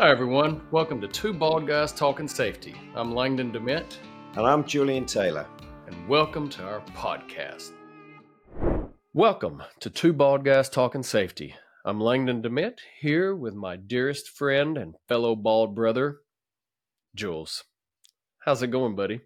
Hi, 0.00 0.10
everyone. 0.10 0.60
Welcome 0.70 1.00
to 1.00 1.08
Two 1.08 1.32
Bald 1.32 1.66
Guys 1.66 1.90
Talking 1.90 2.28
Safety. 2.28 2.72
I'm 2.94 3.12
Langdon 3.12 3.50
DeMint. 3.50 3.96
And 4.36 4.46
I'm 4.46 4.62
Julian 4.62 5.06
Taylor. 5.06 5.44
And 5.88 6.08
welcome 6.08 6.48
to 6.50 6.62
our 6.62 6.82
podcast. 6.94 7.72
Welcome 9.12 9.60
to 9.80 9.90
Two 9.90 10.12
Bald 10.12 10.44
Guys 10.44 10.68
Talking 10.68 11.02
Safety. 11.02 11.56
I'm 11.84 12.00
Langdon 12.00 12.42
DeMint 12.42 12.76
here 13.00 13.34
with 13.34 13.54
my 13.54 13.74
dearest 13.74 14.28
friend 14.28 14.78
and 14.78 14.94
fellow 15.08 15.34
bald 15.34 15.74
brother, 15.74 16.18
Jules. 17.16 17.64
How's 18.38 18.62
it 18.62 18.68
going, 18.68 18.94
buddy? 18.94 19.22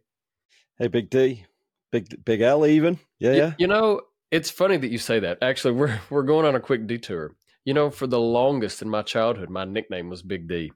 Hey, 0.78 0.88
Big 0.88 1.10
D. 1.10 1.44
Big 1.90 2.24
Big 2.24 2.40
L 2.40 2.64
even. 2.64 2.98
Yeah, 3.18 3.32
yeah. 3.32 3.52
You 3.58 3.66
know, 3.66 4.00
it's 4.30 4.50
funny 4.50 4.78
that 4.78 4.90
you 4.90 4.96
say 4.96 5.20
that. 5.20 5.36
Actually, 5.42 5.74
we're 5.74 6.00
we're 6.08 6.22
going 6.22 6.46
on 6.46 6.54
a 6.54 6.60
quick 6.60 6.86
detour. 6.86 7.36
You 7.64 7.74
know, 7.74 7.90
for 7.90 8.06
the 8.06 8.20
longest 8.20 8.82
in 8.82 8.88
my 8.88 9.02
childhood, 9.02 9.50
my 9.50 9.64
nickname 9.64 10.08
was 10.08 10.22
Big 10.22 10.48
D. 10.48 10.72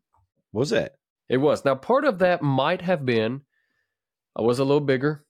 Was 0.52 0.72
it? 0.72 0.92
It 1.28 1.38
was. 1.38 1.64
Now, 1.64 1.74
part 1.74 2.04
of 2.04 2.18
that 2.20 2.42
might 2.42 2.82
have 2.82 3.04
been 3.04 3.42
I 4.36 4.42
was 4.42 4.58
a 4.58 4.64
little 4.64 4.80
bigger 4.80 5.24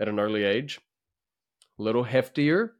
at 0.00 0.08
an 0.08 0.18
early 0.18 0.42
age, 0.44 0.80
a 1.78 1.82
little 1.82 2.04
heftier. 2.04 2.70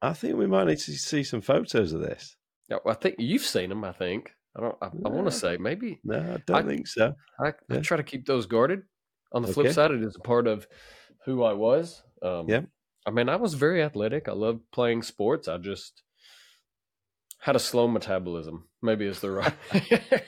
I 0.00 0.12
think 0.12 0.36
we 0.36 0.46
might 0.46 0.68
need 0.68 0.78
to 0.78 0.92
see 0.92 1.24
some 1.24 1.40
photos 1.40 1.92
of 1.92 2.00
this. 2.00 2.36
Yeah, 2.68 2.78
I 2.86 2.94
think 2.94 3.16
you've 3.18 3.42
seen 3.42 3.68
them. 3.68 3.84
I 3.84 3.92
think. 3.92 4.30
I 4.56 4.60
don't. 4.60 4.76
I, 4.80 4.86
I 4.86 5.08
want 5.08 5.26
to 5.26 5.32
say 5.32 5.56
maybe. 5.56 6.00
No, 6.04 6.18
I 6.18 6.42
don't 6.46 6.56
I, 6.56 6.62
think 6.62 6.86
so. 6.86 7.14
I, 7.40 7.52
yeah. 7.68 7.78
I, 7.78 7.80
try 7.80 7.96
to 7.96 8.02
keep 8.02 8.26
those 8.26 8.46
guarded. 8.46 8.82
On 9.32 9.42
the 9.42 9.52
flip 9.52 9.72
side, 9.72 9.90
it 9.90 10.02
is 10.02 10.16
a 10.16 10.20
part 10.20 10.46
of 10.46 10.66
who 11.24 11.42
I 11.42 11.52
was. 11.52 12.02
Um, 12.22 12.48
yeah. 12.48 12.62
I 13.04 13.10
mean, 13.10 13.28
I 13.28 13.36
was 13.36 13.54
very 13.54 13.82
athletic. 13.82 14.28
I 14.28 14.32
loved 14.32 14.60
playing 14.72 15.02
sports. 15.02 15.48
I 15.48 15.58
just 15.58 16.02
had 17.38 17.56
a 17.56 17.60
slow 17.60 17.88
metabolism. 17.88 18.68
Maybe 18.82 19.06
is 19.06 19.20
the 19.20 19.30
right. 19.30 19.54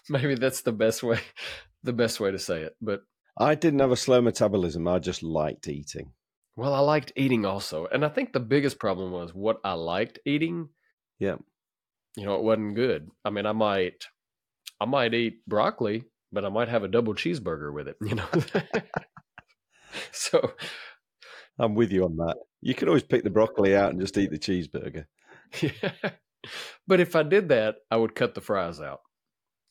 maybe 0.08 0.34
that's 0.34 0.62
the 0.62 0.72
best 0.72 1.02
way. 1.02 1.20
The 1.82 1.92
best 1.92 2.20
way 2.20 2.30
to 2.30 2.38
say 2.38 2.62
it. 2.62 2.76
But 2.80 3.02
I 3.38 3.54
didn't 3.54 3.80
have 3.80 3.90
a 3.90 3.96
slow 3.96 4.20
metabolism. 4.20 4.86
I 4.86 4.98
just 4.98 5.22
liked 5.22 5.68
eating. 5.68 6.12
Well, 6.56 6.72
I 6.72 6.78
liked 6.78 7.12
eating 7.16 7.44
also, 7.44 7.86
and 7.86 8.04
I 8.04 8.08
think 8.08 8.32
the 8.32 8.40
biggest 8.40 8.78
problem 8.78 9.10
was 9.10 9.34
what 9.34 9.58
I 9.64 9.72
liked 9.72 10.20
eating. 10.24 10.68
Yeah. 11.18 11.36
You 12.16 12.26
know, 12.26 12.36
it 12.36 12.44
wasn't 12.44 12.76
good. 12.76 13.10
I 13.24 13.30
mean, 13.30 13.44
I 13.44 13.52
might, 13.52 14.06
I 14.80 14.84
might 14.84 15.14
eat 15.14 15.44
broccoli, 15.48 16.04
but 16.30 16.44
I 16.44 16.48
might 16.48 16.68
have 16.68 16.84
a 16.84 16.88
double 16.88 17.14
cheeseburger 17.14 17.72
with 17.72 17.88
it. 17.88 17.96
You 18.06 18.14
know. 18.14 18.28
so 20.12 20.52
I'm 21.58 21.74
with 21.74 21.90
you 21.90 22.04
on 22.04 22.16
that. 22.18 22.36
You 22.60 22.74
can 22.74 22.88
always 22.88 23.02
pick 23.02 23.24
the 23.24 23.30
broccoli 23.30 23.74
out 23.74 23.90
and 23.90 24.00
just 24.00 24.16
eat 24.16 24.30
the 24.30 24.38
cheeseburger. 24.38 25.06
Yeah. 25.62 26.10
But 26.86 27.00
if 27.00 27.16
I 27.16 27.22
did 27.22 27.48
that, 27.48 27.76
I 27.90 27.96
would 27.96 28.14
cut 28.14 28.34
the 28.34 28.42
fries 28.42 28.80
out. 28.80 29.00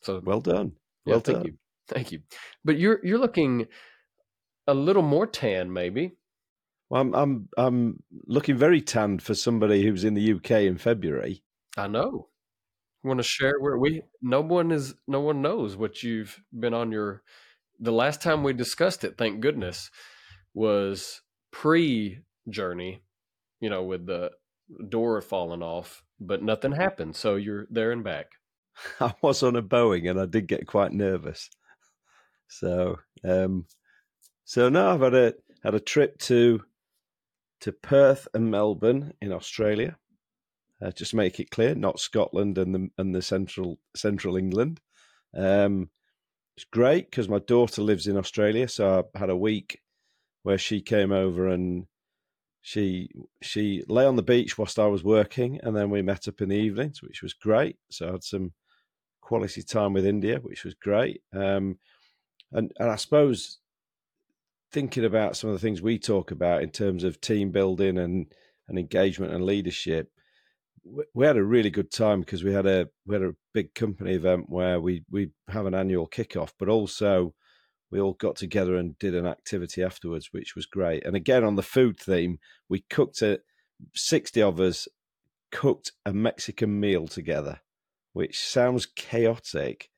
So 0.01 0.19
well 0.23 0.41
done. 0.41 0.73
Well 1.05 1.17
yeah, 1.17 1.21
thank 1.21 1.37
done. 1.37 1.45
you. 1.45 1.53
Thank 1.87 2.11
you. 2.11 2.21
But 2.65 2.79
you're 2.79 2.99
you're 3.03 3.19
looking 3.19 3.67
a 4.67 4.73
little 4.73 5.03
more 5.03 5.27
tan, 5.27 5.71
maybe. 5.71 6.17
Well, 6.89 7.01
I'm 7.01 7.13
I'm 7.13 7.49
I'm 7.57 8.03
looking 8.25 8.57
very 8.57 8.81
tanned 8.81 9.21
for 9.21 9.35
somebody 9.35 9.83
who's 9.83 10.03
in 10.03 10.13
the 10.13 10.33
UK 10.33 10.51
in 10.51 10.77
February. 10.77 11.43
I 11.77 11.87
know. 11.87 12.29
Want 13.03 13.19
to 13.19 13.23
share 13.23 13.55
where 13.59 13.77
we? 13.77 14.01
No 14.21 14.41
one 14.41 14.71
is. 14.71 14.95
No 15.07 15.19
one 15.19 15.41
knows 15.41 15.75
what 15.75 16.03
you've 16.03 16.39
been 16.57 16.73
on 16.73 16.91
your. 16.91 17.21
The 17.79 17.91
last 17.91 18.21
time 18.21 18.43
we 18.43 18.53
discussed 18.53 19.03
it, 19.03 19.17
thank 19.17 19.41
goodness, 19.41 19.91
was 20.53 21.21
pre 21.51 22.19
journey, 22.49 23.03
you 23.59 23.69
know, 23.69 23.83
with 23.83 24.05
the 24.05 24.31
door 24.89 25.21
falling 25.21 25.63
off, 25.63 26.03
but 26.19 26.43
nothing 26.43 26.71
happened. 26.71 27.15
So 27.15 27.35
you're 27.35 27.67
there 27.69 27.91
and 27.91 28.03
back. 28.03 28.27
I 28.99 29.13
was 29.21 29.43
on 29.43 29.55
a 29.55 29.61
Boeing 29.63 30.09
and 30.09 30.19
I 30.19 30.25
did 30.25 30.47
get 30.47 30.67
quite 30.67 30.91
nervous. 30.91 31.49
So, 32.47 32.99
um, 33.23 33.65
so 34.45 34.69
no, 34.69 34.91
I've 34.91 35.01
had 35.01 35.13
a 35.13 35.33
had 35.63 35.75
a 35.75 35.79
trip 35.79 36.17
to 36.19 36.63
to 37.61 37.71
Perth 37.71 38.27
and 38.33 38.51
Melbourne 38.51 39.13
in 39.21 39.31
Australia. 39.31 39.97
Uh, 40.81 40.91
just 40.91 41.11
to 41.11 41.17
make 41.17 41.39
it 41.39 41.49
clear, 41.49 41.75
not 41.75 41.99
Scotland 41.99 42.57
and 42.57 42.75
the 42.75 42.89
and 42.97 43.15
the 43.15 43.21
central 43.21 43.79
central 43.95 44.35
England. 44.35 44.81
Um, 45.35 45.89
it's 46.57 46.65
great 46.65 47.09
because 47.09 47.29
my 47.29 47.39
daughter 47.39 47.81
lives 47.81 48.05
in 48.05 48.17
Australia, 48.17 48.67
so 48.67 49.07
I 49.15 49.19
had 49.19 49.29
a 49.29 49.35
week 49.35 49.79
where 50.43 50.57
she 50.57 50.81
came 50.81 51.11
over 51.11 51.47
and 51.47 51.87
she 52.65 53.09
she 53.41 53.83
lay 53.89 54.05
on 54.05 54.15
the 54.15 54.23
beach 54.23 54.57
whilst 54.57 54.79
I 54.79 54.87
was 54.87 55.03
working, 55.03 55.59
and 55.61 55.75
then 55.75 55.89
we 55.89 56.01
met 56.01 56.29
up 56.29 56.41
in 56.41 56.47
the 56.47 56.55
evenings, 56.55 57.03
which 57.03 57.21
was 57.21 57.33
great. 57.33 57.75
So 57.91 58.07
I 58.07 58.11
had 58.13 58.23
some 58.23 58.53
quality 59.21 59.61
time 59.63 59.91
with 59.91 60.05
India, 60.05 60.39
which 60.39 60.63
was 60.63 60.73
great. 60.73 61.21
Um, 61.33 61.77
and 62.53 62.71
and 62.79 62.89
I 62.89 62.95
suppose 62.95 63.59
thinking 64.71 65.03
about 65.03 65.35
some 65.35 65.49
of 65.49 65.55
the 65.55 65.59
things 65.59 65.81
we 65.81 65.99
talk 65.99 66.31
about 66.31 66.63
in 66.63 66.69
terms 66.69 67.03
of 67.03 67.19
team 67.19 67.51
building 67.51 67.97
and 67.97 68.27
and 68.69 68.79
engagement 68.79 69.33
and 69.33 69.43
leadership, 69.43 70.09
we 71.13 71.25
had 71.25 71.35
a 71.35 71.43
really 71.43 71.69
good 71.69 71.91
time 71.91 72.21
because 72.21 72.45
we 72.45 72.53
had 72.53 72.65
a 72.65 72.87
we 73.05 73.15
had 73.15 73.23
a 73.23 73.35
big 73.53 73.75
company 73.75 74.13
event 74.13 74.45
where 74.47 74.79
we 74.79 75.03
we 75.11 75.31
have 75.49 75.65
an 75.65 75.75
annual 75.75 76.07
kickoff, 76.07 76.53
but 76.57 76.69
also 76.69 77.33
we 77.93 78.01
all 78.01 78.13
got 78.13 78.35
together 78.35 78.75
and 78.75 78.97
did 78.97 79.13
an 79.13 79.27
activity 79.27 79.83
afterwards, 79.83 80.29
which 80.31 80.55
was 80.55 80.65
great. 80.65 81.05
And 81.05 81.15
again, 81.15 81.43
on 81.43 81.55
the 81.55 81.61
food 81.61 81.99
theme, 81.99 82.39
we 82.67 82.83
cooked 82.89 83.21
a 83.21 83.39
60 83.93 84.41
of 84.41 84.59
us 84.59 84.87
cooked 85.51 85.91
a 86.03 86.11
Mexican 86.11 86.79
meal 86.79 87.05
together, 87.07 87.59
which 88.13 88.39
sounds 88.39 88.87
chaotic, 88.87 89.91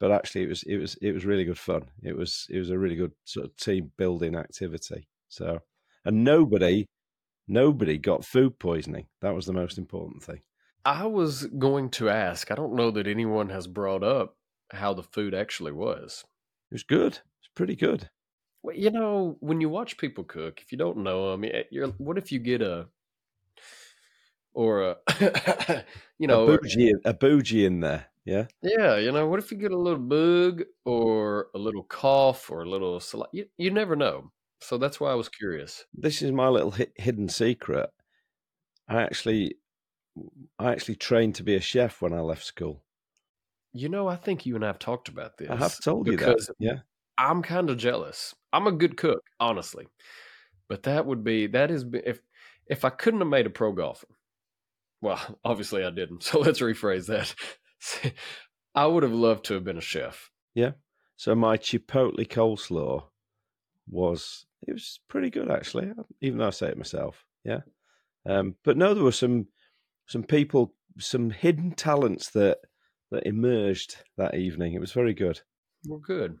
but 0.00 0.10
actually 0.10 0.44
it 0.44 0.48
was 0.48 0.62
it 0.62 0.78
was 0.78 0.94
it 1.02 1.12
was 1.12 1.26
really 1.26 1.44
good 1.44 1.58
fun. 1.58 1.82
It 2.02 2.16
was 2.16 2.46
it 2.48 2.58
was 2.58 2.70
a 2.70 2.78
really 2.78 2.96
good 2.96 3.12
sort 3.24 3.44
of 3.44 3.56
team 3.58 3.92
building 3.98 4.34
activity. 4.34 5.06
So 5.28 5.60
and 6.06 6.24
nobody 6.24 6.86
nobody 7.46 7.98
got 7.98 8.24
food 8.24 8.58
poisoning. 8.58 9.08
That 9.20 9.34
was 9.34 9.44
the 9.44 9.52
most 9.52 9.76
important 9.76 10.22
thing. 10.22 10.40
I 10.86 11.04
was 11.04 11.44
going 11.58 11.90
to 11.90 12.08
ask. 12.08 12.50
I 12.50 12.54
don't 12.54 12.76
know 12.76 12.90
that 12.92 13.06
anyone 13.06 13.50
has 13.50 13.66
brought 13.66 14.02
up 14.02 14.38
how 14.72 14.94
the 14.94 15.02
food 15.02 15.34
actually 15.34 15.72
was. 15.72 16.24
It 16.70 16.76
was 16.76 16.82
good 16.82 17.18
pretty 17.54 17.76
good. 17.76 18.08
Well, 18.62 18.76
you 18.76 18.90
know, 18.90 19.36
when 19.40 19.60
you 19.60 19.68
watch 19.68 19.98
people 19.98 20.24
cook, 20.24 20.60
if 20.60 20.72
you 20.72 20.78
don't 20.78 20.98
know 20.98 21.32
them, 21.32 21.44
eh, 21.44 21.64
you're, 21.70 21.88
what 21.88 22.18
if 22.18 22.30
you 22.30 22.38
get 22.38 22.62
a 22.62 22.86
or 24.54 24.82
a 24.82 25.84
you 26.18 26.26
know 26.26 26.44
a 26.44 26.58
bougie, 26.58 26.92
a 27.04 27.14
bougie 27.14 27.64
in 27.64 27.80
there? 27.80 28.06
Yeah, 28.24 28.46
yeah. 28.62 28.96
You 28.96 29.10
know, 29.10 29.26
what 29.26 29.40
if 29.40 29.50
you 29.50 29.58
get 29.58 29.72
a 29.72 29.78
little 29.78 29.98
bug 29.98 30.62
or 30.84 31.48
a 31.54 31.58
little 31.58 31.82
cough 31.82 32.50
or 32.50 32.62
a 32.62 32.68
little 32.68 33.00
saliva? 33.00 33.30
You, 33.32 33.46
you 33.56 33.70
never 33.70 33.96
know. 33.96 34.30
So 34.60 34.78
that's 34.78 35.00
why 35.00 35.10
I 35.10 35.16
was 35.16 35.28
curious. 35.28 35.84
This 35.92 36.22
is 36.22 36.30
my 36.30 36.46
little 36.46 36.74
hidden 36.96 37.28
secret. 37.28 37.90
I 38.88 39.02
actually, 39.02 39.56
I 40.56 40.70
actually 40.70 40.94
trained 40.94 41.34
to 41.36 41.42
be 41.42 41.56
a 41.56 41.60
chef 41.60 42.00
when 42.00 42.12
I 42.12 42.20
left 42.20 42.44
school. 42.44 42.84
You 43.72 43.88
know, 43.88 44.06
I 44.06 44.14
think 44.14 44.46
you 44.46 44.54
and 44.54 44.62
I 44.64 44.68
have 44.68 44.78
talked 44.78 45.08
about 45.08 45.36
this. 45.36 45.50
I 45.50 45.56
have 45.56 45.80
told 45.80 46.06
you 46.06 46.16
that. 46.18 46.54
Yeah. 46.60 46.80
I'm 47.22 47.40
kind 47.42 47.70
of 47.70 47.76
jealous. 47.76 48.34
I'm 48.52 48.66
a 48.66 48.72
good 48.72 48.96
cook, 48.96 49.22
honestly, 49.38 49.86
but 50.68 50.82
that 50.82 51.06
would 51.06 51.22
be 51.22 51.46
that 51.46 51.70
is 51.70 51.84
if 51.92 52.20
if 52.66 52.84
I 52.84 52.90
couldn't 52.90 53.20
have 53.20 53.28
made 53.28 53.46
a 53.46 53.50
pro 53.50 53.72
golfer. 53.72 54.08
Well, 55.00 55.38
obviously 55.44 55.84
I 55.84 55.90
didn't. 55.90 56.24
So 56.24 56.40
let's 56.40 56.60
rephrase 56.60 57.06
that. 57.06 58.12
I 58.74 58.86
would 58.86 59.04
have 59.04 59.12
loved 59.12 59.44
to 59.46 59.54
have 59.54 59.64
been 59.64 59.78
a 59.78 59.82
chef. 59.82 60.30
Yeah. 60.54 60.72
So 61.16 61.34
my 61.36 61.56
chipotle 61.56 62.26
coleslaw 62.26 63.04
was 63.88 64.44
it 64.66 64.72
was 64.72 64.98
pretty 65.08 65.30
good 65.30 65.48
actually, 65.48 65.92
even 66.20 66.38
though 66.38 66.48
I 66.48 66.50
say 66.50 66.68
it 66.68 66.76
myself. 66.76 67.24
Yeah. 67.44 67.60
Um, 68.26 68.56
but 68.64 68.76
no, 68.76 68.94
there 68.94 69.04
were 69.04 69.12
some 69.12 69.46
some 70.06 70.24
people, 70.24 70.74
some 70.98 71.30
hidden 71.30 71.70
talents 71.70 72.30
that 72.30 72.58
that 73.12 73.26
emerged 73.28 73.96
that 74.16 74.34
evening. 74.34 74.74
It 74.74 74.80
was 74.80 74.92
very 74.92 75.14
good. 75.14 75.40
Well, 75.86 76.00
good. 76.00 76.38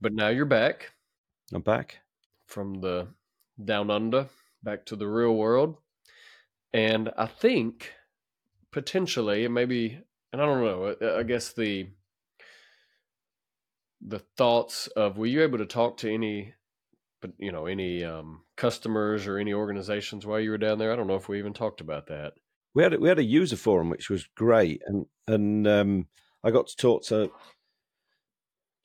But 0.00 0.12
now 0.12 0.28
you're 0.28 0.44
back. 0.44 0.92
I'm 1.52 1.62
back 1.62 1.98
from 2.46 2.80
the 2.80 3.08
down 3.62 3.90
under 3.90 4.28
back 4.62 4.84
to 4.86 4.96
the 4.96 5.06
real 5.06 5.34
world. 5.34 5.76
And 6.72 7.10
I 7.16 7.26
think 7.26 7.92
potentially, 8.72 9.48
maybe, 9.48 9.98
and 10.32 10.42
I 10.42 10.44
don't 10.44 10.64
know, 10.64 11.18
I 11.18 11.22
guess 11.22 11.52
the 11.52 11.88
the 14.06 14.18
thoughts 14.36 14.88
of 14.88 15.16
were 15.16 15.26
you 15.26 15.42
able 15.42 15.58
to 15.58 15.66
talk 15.66 15.96
to 15.96 16.12
any 16.12 16.52
but 17.22 17.30
you 17.38 17.50
know 17.50 17.64
any 17.64 18.04
um, 18.04 18.42
customers 18.54 19.26
or 19.26 19.38
any 19.38 19.54
organizations 19.54 20.26
while 20.26 20.38
you 20.38 20.50
were 20.50 20.58
down 20.58 20.78
there 20.78 20.92
i 20.92 20.96
don't 20.96 21.06
know 21.06 21.16
if 21.16 21.30
we 21.30 21.38
even 21.38 21.54
talked 21.54 21.80
about 21.80 22.06
that 22.06 22.34
we 22.74 22.82
had 22.82 23.00
we 23.00 23.08
had 23.08 23.18
a 23.18 23.24
user 23.24 23.56
forum 23.56 23.88
which 23.88 24.10
was 24.10 24.28
great 24.36 24.82
and 24.86 25.06
and 25.26 25.66
um, 25.66 26.06
i 26.44 26.50
got 26.50 26.66
to 26.66 26.76
talk 26.76 27.02
to 27.04 27.30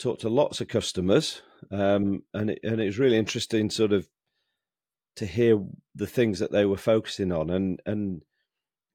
talked 0.01 0.21
to 0.21 0.29
lots 0.29 0.61
of 0.61 0.67
customers, 0.67 1.41
um, 1.71 2.23
and 2.33 2.49
it, 2.49 2.59
and 2.63 2.81
it 2.81 2.85
was 2.85 2.99
really 2.99 3.17
interesting, 3.17 3.69
sort 3.69 3.93
of, 3.93 4.07
to 5.17 5.25
hear 5.25 5.61
the 5.95 6.07
things 6.07 6.39
that 6.39 6.51
they 6.51 6.65
were 6.65 6.77
focusing 6.77 7.31
on, 7.31 7.49
and 7.49 7.81
and 7.85 8.21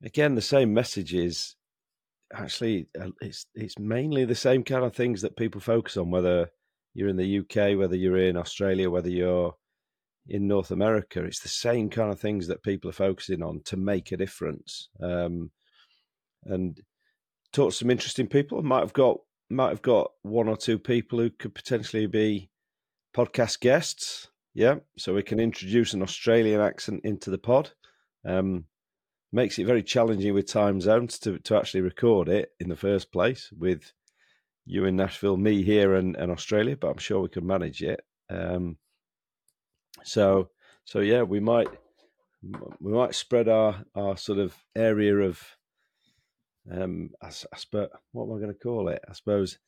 again, 0.02 0.34
the 0.34 0.42
same 0.42 0.74
message 0.74 1.14
is 1.14 1.56
actually 2.34 2.88
uh, 3.00 3.10
it's 3.20 3.46
it's 3.54 3.78
mainly 3.78 4.24
the 4.24 4.34
same 4.34 4.64
kind 4.64 4.84
of 4.84 4.94
things 4.94 5.22
that 5.22 5.36
people 5.36 5.60
focus 5.60 5.96
on, 5.96 6.10
whether 6.10 6.50
you're 6.94 7.08
in 7.08 7.16
the 7.16 7.38
UK, 7.38 7.78
whether 7.78 7.96
you're 7.96 8.16
in 8.16 8.36
Australia, 8.36 8.90
whether 8.90 9.10
you're 9.10 9.54
in 10.28 10.48
North 10.48 10.70
America. 10.70 11.22
It's 11.22 11.40
the 11.40 11.48
same 11.48 11.90
kind 11.90 12.10
of 12.10 12.18
things 12.18 12.48
that 12.48 12.62
people 12.62 12.90
are 12.90 12.94
focusing 12.94 13.42
on 13.42 13.60
to 13.66 13.76
make 13.76 14.12
a 14.12 14.16
difference. 14.16 14.88
Um, 15.00 15.50
and 16.44 16.80
talked 17.52 17.72
to 17.72 17.78
some 17.78 17.90
interesting 17.90 18.26
people. 18.26 18.62
Might 18.62 18.80
have 18.80 18.92
got 18.92 19.18
might 19.48 19.68
have 19.70 19.82
got 19.82 20.12
one 20.22 20.48
or 20.48 20.56
two 20.56 20.78
people 20.78 21.18
who 21.18 21.30
could 21.30 21.54
potentially 21.54 22.06
be 22.06 22.50
podcast 23.14 23.60
guests. 23.60 24.28
Yeah, 24.54 24.76
so 24.96 25.14
we 25.14 25.22
can 25.22 25.38
introduce 25.38 25.92
an 25.92 26.02
Australian 26.02 26.60
accent 26.60 27.02
into 27.04 27.30
the 27.30 27.38
pod. 27.38 27.72
Um, 28.24 28.64
makes 29.32 29.58
it 29.58 29.66
very 29.66 29.82
challenging 29.82 30.32
with 30.32 30.46
time 30.46 30.80
zones 30.80 31.18
to, 31.18 31.38
to 31.40 31.56
actually 31.56 31.82
record 31.82 32.28
it 32.28 32.52
in 32.58 32.68
the 32.68 32.76
first 32.76 33.12
place 33.12 33.50
with 33.56 33.92
you 34.64 34.84
in 34.84 34.96
Nashville, 34.96 35.36
me 35.36 35.62
here, 35.62 35.94
and, 35.94 36.16
and 36.16 36.32
Australia. 36.32 36.76
But 36.76 36.88
I'm 36.88 36.98
sure 36.98 37.20
we 37.20 37.28
can 37.28 37.46
manage 37.46 37.82
it. 37.82 38.00
Um, 38.30 38.78
so 40.02 40.50
so 40.84 41.00
yeah, 41.00 41.22
we 41.22 41.40
might 41.40 41.68
we 42.80 42.92
might 42.92 43.14
spread 43.14 43.48
our 43.48 43.84
our 43.94 44.16
sort 44.16 44.38
of 44.38 44.54
area 44.74 45.16
of 45.16 45.42
um 46.70 47.10
I, 47.22 47.28
I 47.28 47.56
suppose 47.56 47.88
what 48.12 48.24
am 48.24 48.36
I 48.36 48.40
going 48.40 48.52
to 48.52 48.58
call 48.58 48.88
it? 48.88 49.00
I 49.08 49.12
suppose 49.12 49.58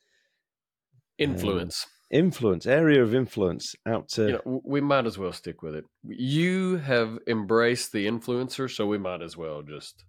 influence. 1.19 1.85
Um, 1.85 2.19
influence. 2.19 2.67
area 2.67 3.03
of 3.03 3.15
influence 3.15 3.75
out 3.87 4.09
to 4.09 4.27
you 4.27 4.33
know, 4.33 4.63
we 4.65 4.81
might 4.81 5.07
as 5.07 5.19
well 5.19 5.33
stick 5.33 5.63
with 5.63 5.75
it. 5.75 5.85
You 6.05 6.79
have 6.79 7.19
embraced 7.27 7.93
the 7.93 8.07
influencer 8.07 8.71
so 8.75 8.87
we 8.87 8.99
might 8.99 9.23
as 9.23 9.37
well 9.37 9.63
just 9.63 10.05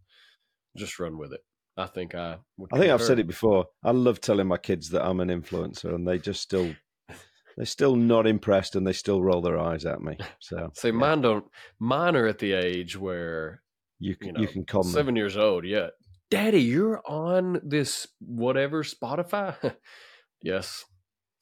just 0.77 0.99
run 0.99 1.17
with 1.17 1.33
it. 1.33 1.41
I 1.77 1.87
think 1.87 2.13
i 2.13 2.37
i 2.73 2.77
think 2.77 2.91
i've 2.91 3.01
said 3.01 3.19
it 3.19 3.27
before. 3.27 3.65
I 3.83 3.91
love 3.91 4.21
telling 4.21 4.47
my 4.47 4.57
kids 4.57 4.89
that 4.89 5.03
i'm 5.03 5.19
an 5.19 5.29
influencer 5.29 5.93
and 5.93 6.07
they 6.07 6.19
just 6.19 6.41
still 6.41 6.73
they're 7.57 7.65
still 7.65 7.95
not 7.95 8.27
impressed 8.27 8.75
and 8.75 8.85
they 8.85 8.93
still 8.93 9.21
roll 9.21 9.41
their 9.41 9.59
eyes 9.59 9.85
at 9.85 10.01
me. 10.01 10.17
So 10.39 10.71
see 10.75 10.89
yeah. 10.89 10.93
mine 10.93 11.21
don't 11.21 11.45
mine 11.79 12.15
are 12.15 12.27
at 12.27 12.39
the 12.39 12.53
age 12.53 12.97
where 12.97 13.61
you 13.99 14.15
can 14.15 14.27
you, 14.27 14.33
know, 14.33 14.41
you 14.41 14.47
can 14.47 14.65
call 14.65 14.83
seven 14.83 15.15
years 15.15 15.35
old 15.35 15.65
yeah 15.65 15.87
daddy 16.29 16.61
you're 16.61 17.01
on 17.07 17.59
this 17.63 18.07
whatever 18.19 18.83
spotify 18.83 19.75
yes 20.41 20.85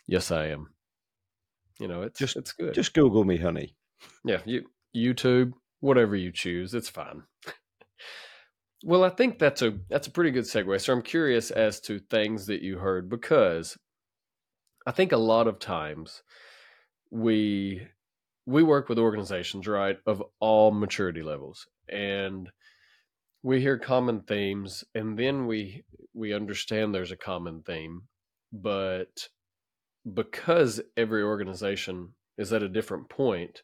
Yes, 0.08 0.32
I 0.32 0.48
am. 0.48 0.70
You 1.80 1.88
know, 1.88 2.02
it's 2.02 2.18
just 2.18 2.38
it's 2.38 2.54
good. 2.54 2.74
Just 2.74 2.94
Google 2.94 3.26
me, 3.26 3.38
honey. 3.38 3.76
Yeah, 4.26 4.40
you 4.46 4.64
YouTube, 4.96 5.52
whatever 5.82 6.16
you 6.16 6.32
choose, 6.32 6.74
it's 6.74 6.90
fine. 6.90 7.24
well, 8.84 9.04
I 9.04 9.10
think 9.10 9.38
that's 9.38 9.62
a 9.62 9.78
that's 9.90 10.08
a 10.08 10.12
pretty 10.12 10.32
good 10.32 10.46
segue. 10.46 10.82
So 10.82 10.94
I'm 10.94 11.02
curious 11.02 11.52
as 11.52 11.80
to 11.82 12.00
things 12.00 12.48
that 12.48 12.62
you 12.62 12.78
heard 12.80 13.10
because 13.10 13.78
I 14.88 14.92
think 14.92 15.12
a 15.12 15.18
lot 15.18 15.48
of 15.48 15.60
times 15.60 16.24
we 17.12 17.86
we 18.46 18.64
work 18.64 18.88
with 18.88 18.98
organizations, 18.98 19.68
right, 19.68 19.98
of 20.08 20.24
all 20.40 20.72
maturity 20.72 21.22
levels. 21.22 21.68
And 21.90 22.50
we 23.44 23.62
hear 23.62 23.78
common 23.78 24.22
themes 24.22 24.84
and 24.96 25.18
then 25.18 25.48
we 25.48 25.84
we 26.14 26.34
understand 26.34 26.94
there's 26.94 27.12
a 27.12 27.18
common 27.18 27.62
theme, 27.62 28.04
but 28.52 29.30
because 30.12 30.82
every 30.96 31.22
organization 31.22 32.14
is 32.38 32.54
at 32.54 32.64
a 32.64 32.70
different 32.70 33.10
point, 33.10 33.62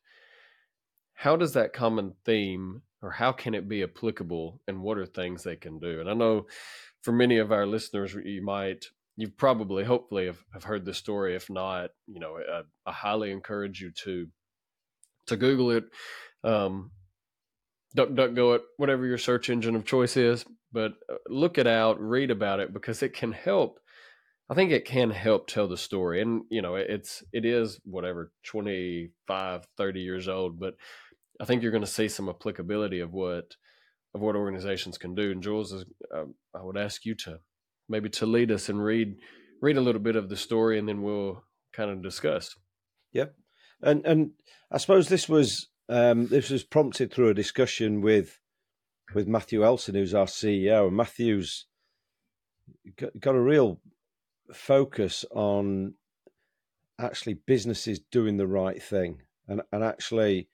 how 1.15 1.35
does 1.35 1.53
that 1.53 1.73
common 1.73 2.13
theme 2.25 2.81
or 3.01 3.11
how 3.11 3.31
can 3.31 3.53
it 3.53 3.67
be 3.67 3.83
applicable 3.83 4.61
and 4.67 4.81
what 4.81 4.97
are 4.97 5.05
things 5.05 5.43
they 5.43 5.55
can 5.55 5.79
do? 5.79 5.99
And 5.99 6.09
I 6.09 6.13
know 6.13 6.47
for 7.01 7.11
many 7.11 7.37
of 7.37 7.51
our 7.51 7.65
listeners, 7.65 8.13
you 8.13 8.43
might, 8.43 8.85
you've 9.17 9.37
probably, 9.37 9.83
hopefully, 9.83 10.25
have, 10.25 10.43
have 10.53 10.63
heard 10.63 10.85
this 10.85 10.97
story. 10.97 11.35
If 11.35 11.49
not, 11.49 11.91
you 12.07 12.19
know, 12.19 12.37
I, 12.37 12.61
I, 12.89 12.91
highly 12.93 13.31
encourage 13.31 13.81
you 13.81 13.91
to 14.03 14.27
to 15.27 15.37
Google 15.37 15.71
it, 15.71 15.85
um, 16.43 16.91
duck, 17.95 18.13
duck, 18.13 18.34
go 18.34 18.54
it, 18.54 18.62
whatever 18.78 19.06
your 19.06 19.18
search 19.18 19.50
engine 19.50 19.75
of 19.75 19.86
choice 19.86 20.18
is. 20.18 20.45
But 20.72 20.94
uh, 21.10 21.16
look 21.30 21.57
it 21.57 21.68
out, 21.68 22.01
read 22.01 22.31
about 22.31 22.60
it 22.60 22.74
because 22.74 23.04
it 23.04 23.13
can 23.13 23.31
help 23.31 23.80
I 24.50 24.56
think 24.56 24.72
it 24.72 24.86
can 24.86 25.10
help 25.10 25.48
tell 25.48 25.68
the 25.68 25.78
story. 25.78 26.22
And, 26.22 26.44
you 26.50 26.62
know, 26.62 26.75
it's, 26.75 27.24
it 27.31 27.45
is 27.45 27.80
whatever, 27.86 28.31
25, 28.44 29.66
30 29.78 30.00
years 30.01 30.28
old, 30.28 30.60
but 30.60 30.75
I 31.42 31.45
think 31.45 31.63
you're 31.63 31.72
going 31.72 31.84
to 31.84 31.88
see 31.88 32.10
some 32.10 32.30
applicability 32.30 33.00
of 33.00 33.13
what, 33.13 33.56
of 34.13 34.22
what 34.22 34.36
organizations 34.36 34.98
can 34.98 35.16
do. 35.16 35.31
And 35.31 35.42
Jules, 35.42 35.72
is, 35.72 35.86
uh, 36.16 36.25
I 36.54 36.62
would 36.62 36.78
ask 36.78 37.06
you 37.06 37.16
to 37.16 37.40
maybe 37.88 38.10
to 38.10 38.25
lead 38.25 38.51
us 38.51 38.69
and 38.69 38.84
read, 38.84 39.16
read 39.62 39.78
a 39.78 39.81
little 39.81 40.01
bit 40.01 40.16
of 40.16 40.30
the 40.30 40.36
story 40.36 40.78
and 40.78 40.88
then 40.88 41.01
we'll 41.01 41.44
kind 41.72 41.90
of 41.90 42.04
discuss. 42.04 42.54
Yep. 43.13 43.34
And, 43.81 44.06
and 44.06 44.31
I 44.72 44.78
suppose 44.78 45.07
this 45.07 45.30
was, 45.30 45.69
um, 45.89 46.27
this 46.27 46.50
was 46.50 46.63
prompted 46.63 47.12
through 47.12 47.30
a 47.30 47.33
discussion 47.33 48.01
with, 48.01 48.39
with 49.13 49.27
Matthew 49.27 49.63
Elson, 49.63 49.95
who's 49.95 50.13
our 50.13 50.25
CEO. 50.25 50.88
And 50.88 50.97
Matthew's 50.97 51.65
got, 52.97 53.19
got 53.19 53.35
a 53.35 53.41
real 53.41 53.80
focus 54.53 55.25
on 55.31 55.95
actually 57.00 57.33
businesses 57.33 58.00
doing 58.12 58.38
the 58.38 58.47
right 58.47 58.81
thing 58.81 59.21
and 59.47 59.62
and 59.71 59.83
actually 59.83 60.47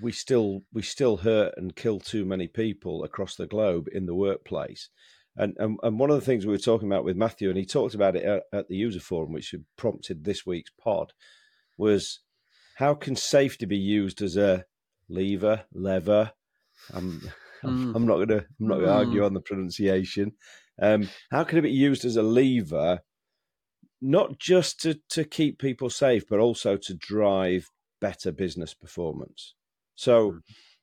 we 0.00 0.12
still 0.12 0.62
we 0.72 0.82
still 0.82 1.18
hurt 1.18 1.54
and 1.56 1.74
kill 1.74 1.98
too 1.98 2.24
many 2.24 2.46
people 2.46 3.04
across 3.04 3.34
the 3.34 3.46
globe 3.46 3.88
in 3.92 4.06
the 4.06 4.14
workplace 4.14 4.90
and 5.36 5.56
and, 5.58 5.78
and 5.82 5.98
one 5.98 6.10
of 6.10 6.16
the 6.16 6.24
things 6.24 6.46
we 6.46 6.52
were 6.52 6.58
talking 6.58 6.88
about 6.88 7.04
with 7.04 7.16
Matthew 7.16 7.48
and 7.48 7.58
he 7.58 7.64
talked 7.64 7.94
about 7.94 8.16
it 8.16 8.24
at, 8.24 8.42
at 8.52 8.68
the 8.68 8.76
user 8.76 9.00
forum 9.00 9.32
which 9.32 9.54
prompted 9.76 10.24
this 10.24 10.46
week's 10.46 10.70
pod 10.80 11.12
was 11.76 12.20
how 12.76 12.94
can 12.94 13.16
safety 13.16 13.66
be 13.66 13.78
used 13.78 14.22
as 14.22 14.36
a 14.36 14.64
lever 15.08 15.64
lever 15.72 16.32
I'm, 16.92 17.20
mm. 17.64 17.94
I'm 17.94 18.06
not 18.06 18.16
going 18.16 18.28
to 18.28 18.46
I'm 18.60 18.68
not 18.68 18.78
to 18.78 18.86
mm. 18.86 18.94
argue 18.94 19.24
on 19.24 19.34
the 19.34 19.40
pronunciation 19.40 20.32
um, 20.80 21.08
how 21.30 21.44
can 21.44 21.58
it 21.58 21.62
be 21.62 21.70
used 21.70 22.04
as 22.04 22.16
a 22.16 22.22
lever 22.22 23.00
not 24.02 24.38
just 24.38 24.80
to, 24.80 24.98
to 25.10 25.24
keep 25.24 25.60
people 25.60 25.88
safe, 25.88 26.24
but 26.28 26.40
also 26.40 26.76
to 26.76 26.94
drive 26.94 27.70
better 28.00 28.32
business 28.32 28.74
performance. 28.74 29.54
So, 29.94 30.32
mm. 30.32 30.40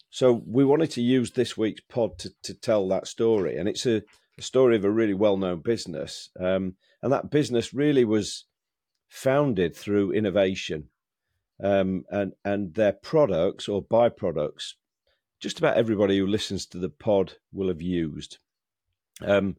so 0.09 0.41
we 0.47 0.63
wanted 0.63 0.91
to 0.91 1.01
use 1.01 1.31
this 1.31 1.57
week's 1.57 1.81
pod 1.89 2.17
to, 2.19 2.31
to 2.43 2.53
tell 2.53 2.87
that 2.87 3.07
story, 3.07 3.57
and 3.57 3.67
it's 3.67 3.85
a, 3.85 4.01
a 4.37 4.41
story 4.41 4.77
of 4.77 4.85
a 4.85 4.91
really 4.91 5.13
well 5.13 5.35
known 5.35 5.59
business, 5.59 6.29
um, 6.39 6.75
and 7.03 7.11
that 7.11 7.29
business 7.29 7.73
really 7.73 8.05
was 8.05 8.45
founded 9.09 9.75
through 9.75 10.13
innovation, 10.13 10.85
um, 11.63 12.05
and 12.09 12.33
and 12.43 12.73
their 12.73 12.93
products 12.93 13.67
or 13.67 13.83
byproducts. 13.83 14.73
Just 15.39 15.59
about 15.59 15.77
everybody 15.77 16.17
who 16.17 16.27
listens 16.27 16.65
to 16.67 16.77
the 16.77 16.89
pod 16.89 17.33
will 17.53 17.69
have 17.69 17.81
used. 17.81 18.39
Um, 19.21 19.57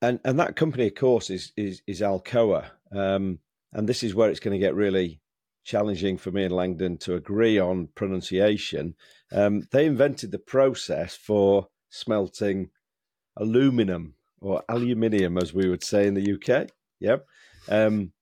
and 0.00 0.20
and 0.24 0.38
that 0.38 0.56
company, 0.56 0.86
of 0.86 0.94
course, 0.94 1.30
is 1.30 1.52
is, 1.56 1.82
is 1.86 2.00
Alcoa, 2.00 2.70
um, 2.92 3.40
and 3.72 3.88
this 3.88 4.02
is 4.02 4.14
where 4.14 4.30
it's 4.30 4.40
going 4.40 4.58
to 4.58 4.64
get 4.64 4.74
really 4.74 5.20
challenging 5.64 6.16
for 6.16 6.30
me 6.30 6.44
and 6.44 6.54
Langdon 6.54 6.96
to 6.96 7.14
agree 7.14 7.58
on 7.58 7.88
pronunciation. 7.94 8.94
Um, 9.30 9.68
they 9.70 9.84
invented 9.84 10.30
the 10.30 10.38
process 10.38 11.14
for 11.14 11.68
smelting 11.90 12.70
aluminum 13.36 14.14
or 14.40 14.62
aluminium, 14.68 15.36
as 15.36 15.52
we 15.52 15.68
would 15.68 15.84
say 15.84 16.06
in 16.06 16.14
the 16.14 16.32
UK. 16.34 16.70
Yep. 17.00 17.26
Um, 17.68 18.12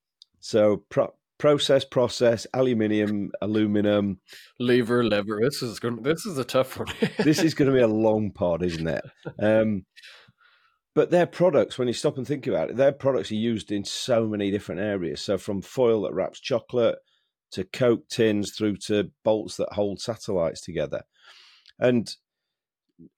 so 0.40 0.78
pro- 0.88 1.14
process, 1.38 1.84
process, 1.84 2.46
aluminium, 2.54 3.30
aluminum, 3.40 4.20
lever, 4.58 5.04
lever. 5.04 5.40
This 5.42 5.62
is 5.62 5.78
going. 5.78 6.02
This 6.02 6.26
is 6.26 6.38
a 6.38 6.44
tough 6.44 6.78
one. 6.78 6.88
this 7.18 7.42
is 7.42 7.54
going 7.54 7.70
to 7.70 7.76
be 7.76 7.82
a 7.82 7.88
long 7.88 8.30
pod, 8.30 8.62
isn't 8.62 8.86
it? 8.86 9.04
Um, 9.40 9.84
but 10.94 11.10
their 11.10 11.26
products, 11.26 11.78
when 11.78 11.88
you 11.88 11.94
stop 11.94 12.16
and 12.16 12.26
think 12.26 12.46
about 12.46 12.70
it, 12.70 12.76
their 12.76 12.92
products 12.92 13.30
are 13.30 13.34
used 13.34 13.70
in 13.70 13.84
so 13.84 14.26
many 14.26 14.50
different 14.50 14.80
areas. 14.80 15.20
So 15.20 15.36
from 15.36 15.60
foil 15.60 16.02
that 16.02 16.14
wraps 16.14 16.40
chocolate 16.40 16.96
to 17.52 17.64
Coke 17.64 18.08
tins 18.08 18.52
through 18.56 18.76
to 18.86 19.10
bolts 19.22 19.56
that 19.56 19.72
hold 19.72 20.00
satellites 20.00 20.62
together. 20.62 21.02
And 21.78 22.08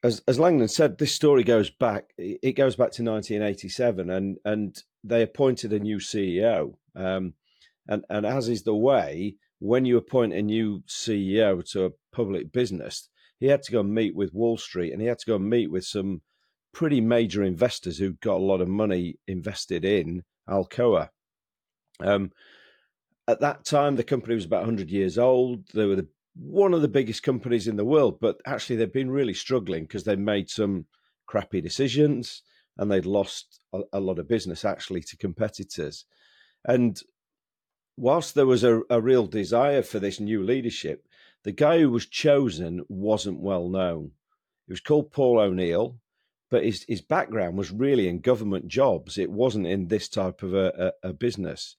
as 0.02 0.22
as 0.26 0.40
Langdon 0.40 0.68
said, 0.68 0.98
this 0.98 1.14
story 1.14 1.44
goes 1.44 1.70
back. 1.70 2.10
It 2.18 2.56
goes 2.56 2.74
back 2.74 2.90
to 2.92 3.04
1987, 3.04 4.10
and 4.10 4.38
and 4.44 4.76
they 5.04 5.22
appointed 5.22 5.72
a 5.72 5.78
new 5.78 5.98
CEO. 5.98 6.74
Um, 6.96 7.34
and 7.88 8.04
and 8.08 8.26
as 8.26 8.48
is 8.48 8.62
the 8.62 8.74
way, 8.74 9.36
when 9.58 9.84
you 9.84 9.96
appoint 9.96 10.32
a 10.34 10.42
new 10.42 10.82
CEO 10.86 11.68
to 11.72 11.86
a 11.86 11.90
public 12.12 12.52
business, 12.52 13.08
he 13.40 13.46
had 13.46 13.62
to 13.64 13.72
go 13.72 13.82
meet 13.82 14.14
with 14.14 14.34
Wall 14.34 14.58
Street, 14.58 14.92
and 14.92 15.00
he 15.00 15.08
had 15.08 15.18
to 15.20 15.26
go 15.26 15.38
meet 15.38 15.70
with 15.70 15.84
some 15.84 16.22
pretty 16.72 17.00
major 17.00 17.42
investors 17.42 17.98
who 17.98 18.12
got 18.14 18.36
a 18.36 18.44
lot 18.44 18.60
of 18.60 18.68
money 18.68 19.16
invested 19.26 19.84
in 19.84 20.22
Alcoa. 20.48 21.08
Um, 22.00 22.30
at 23.26 23.40
that 23.40 23.64
time, 23.64 23.96
the 23.96 24.04
company 24.04 24.34
was 24.34 24.44
about 24.44 24.60
100 24.60 24.90
years 24.90 25.18
old. 25.18 25.64
They 25.74 25.86
were 25.86 25.96
the, 25.96 26.08
one 26.34 26.72
of 26.72 26.82
the 26.82 26.88
biggest 26.88 27.22
companies 27.22 27.68
in 27.68 27.76
the 27.76 27.84
world, 27.84 28.18
but 28.20 28.38
actually 28.46 28.76
they've 28.76 28.92
been 28.92 29.10
really 29.10 29.34
struggling 29.34 29.84
because 29.84 30.04
they 30.04 30.16
made 30.16 30.48
some 30.48 30.86
crappy 31.26 31.60
decisions. 31.60 32.42
and 32.78 32.90
they'd 32.90 33.06
lost 33.06 33.60
a, 33.72 33.80
a 33.92 34.00
lot 34.00 34.18
of 34.18 34.28
business 34.28 34.64
actually 34.64 35.02
to 35.02 35.16
competitors. 35.16 36.04
And 36.64 36.98
whilst 37.98 38.34
there 38.34 38.46
was 38.46 38.64
a, 38.64 38.82
a 38.88 39.00
real 39.00 39.26
desire 39.26 39.82
for 39.82 39.98
this 39.98 40.20
new 40.20 40.42
leadership, 40.42 41.06
the 41.42 41.52
guy 41.52 41.80
who 41.80 41.90
was 41.90 42.06
chosen 42.06 42.84
wasn't 42.88 43.40
well 43.40 43.68
known. 43.68 44.12
He 44.66 44.72
was 44.72 44.80
called 44.80 45.10
Paul 45.10 45.40
O'Neill, 45.40 45.98
but 46.50 46.64
his, 46.64 46.84
his 46.88 47.00
background 47.00 47.58
was 47.58 47.70
really 47.70 48.08
in 48.08 48.20
government 48.20 48.68
jobs. 48.68 49.18
It 49.18 49.30
wasn't 49.30 49.66
in 49.66 49.88
this 49.88 50.08
type 50.08 50.42
of 50.42 50.54
a, 50.54 50.92
a, 51.02 51.08
a 51.08 51.12
business. 51.12 51.76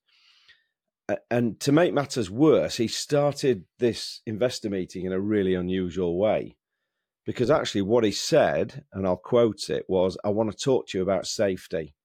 And 1.31 1.59
to 1.61 1.71
make 1.71 1.93
matters 1.93 2.29
worse, 2.29 2.77
he 2.77 2.88
started 2.88 3.65
this 3.79 4.21
investor 4.27 4.69
meeting 4.69 5.05
in 5.05 5.13
a 5.13 5.19
really 5.19 5.55
unusual 5.55 6.19
way. 6.19 6.55
Because 7.25 7.49
actually, 7.49 7.81
what 7.81 8.03
he 8.03 8.11
said, 8.11 8.85
and 8.93 9.07
I'll 9.07 9.17
quote 9.17 9.69
it, 9.69 9.85
was 9.88 10.17
I 10.23 10.29
want 10.29 10.51
to 10.51 10.57
talk 10.57 10.88
to 10.88 10.97
you 10.97 11.01
about 11.01 11.27
safety. 11.27 11.95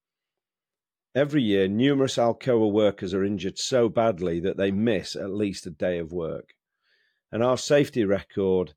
Every 1.14 1.42
year, 1.42 1.68
numerous 1.68 2.16
Alcoa 2.16 2.72
workers 2.72 3.14
are 3.14 3.22
injured 3.22 3.56
so 3.56 3.88
badly 3.88 4.40
that 4.40 4.56
they 4.56 4.72
miss 4.72 5.14
at 5.14 5.30
least 5.30 5.64
a 5.64 5.70
day 5.70 5.98
of 5.98 6.10
work. 6.10 6.54
And 7.30 7.40
our 7.40 7.56
safety 7.56 8.04
record, 8.04 8.74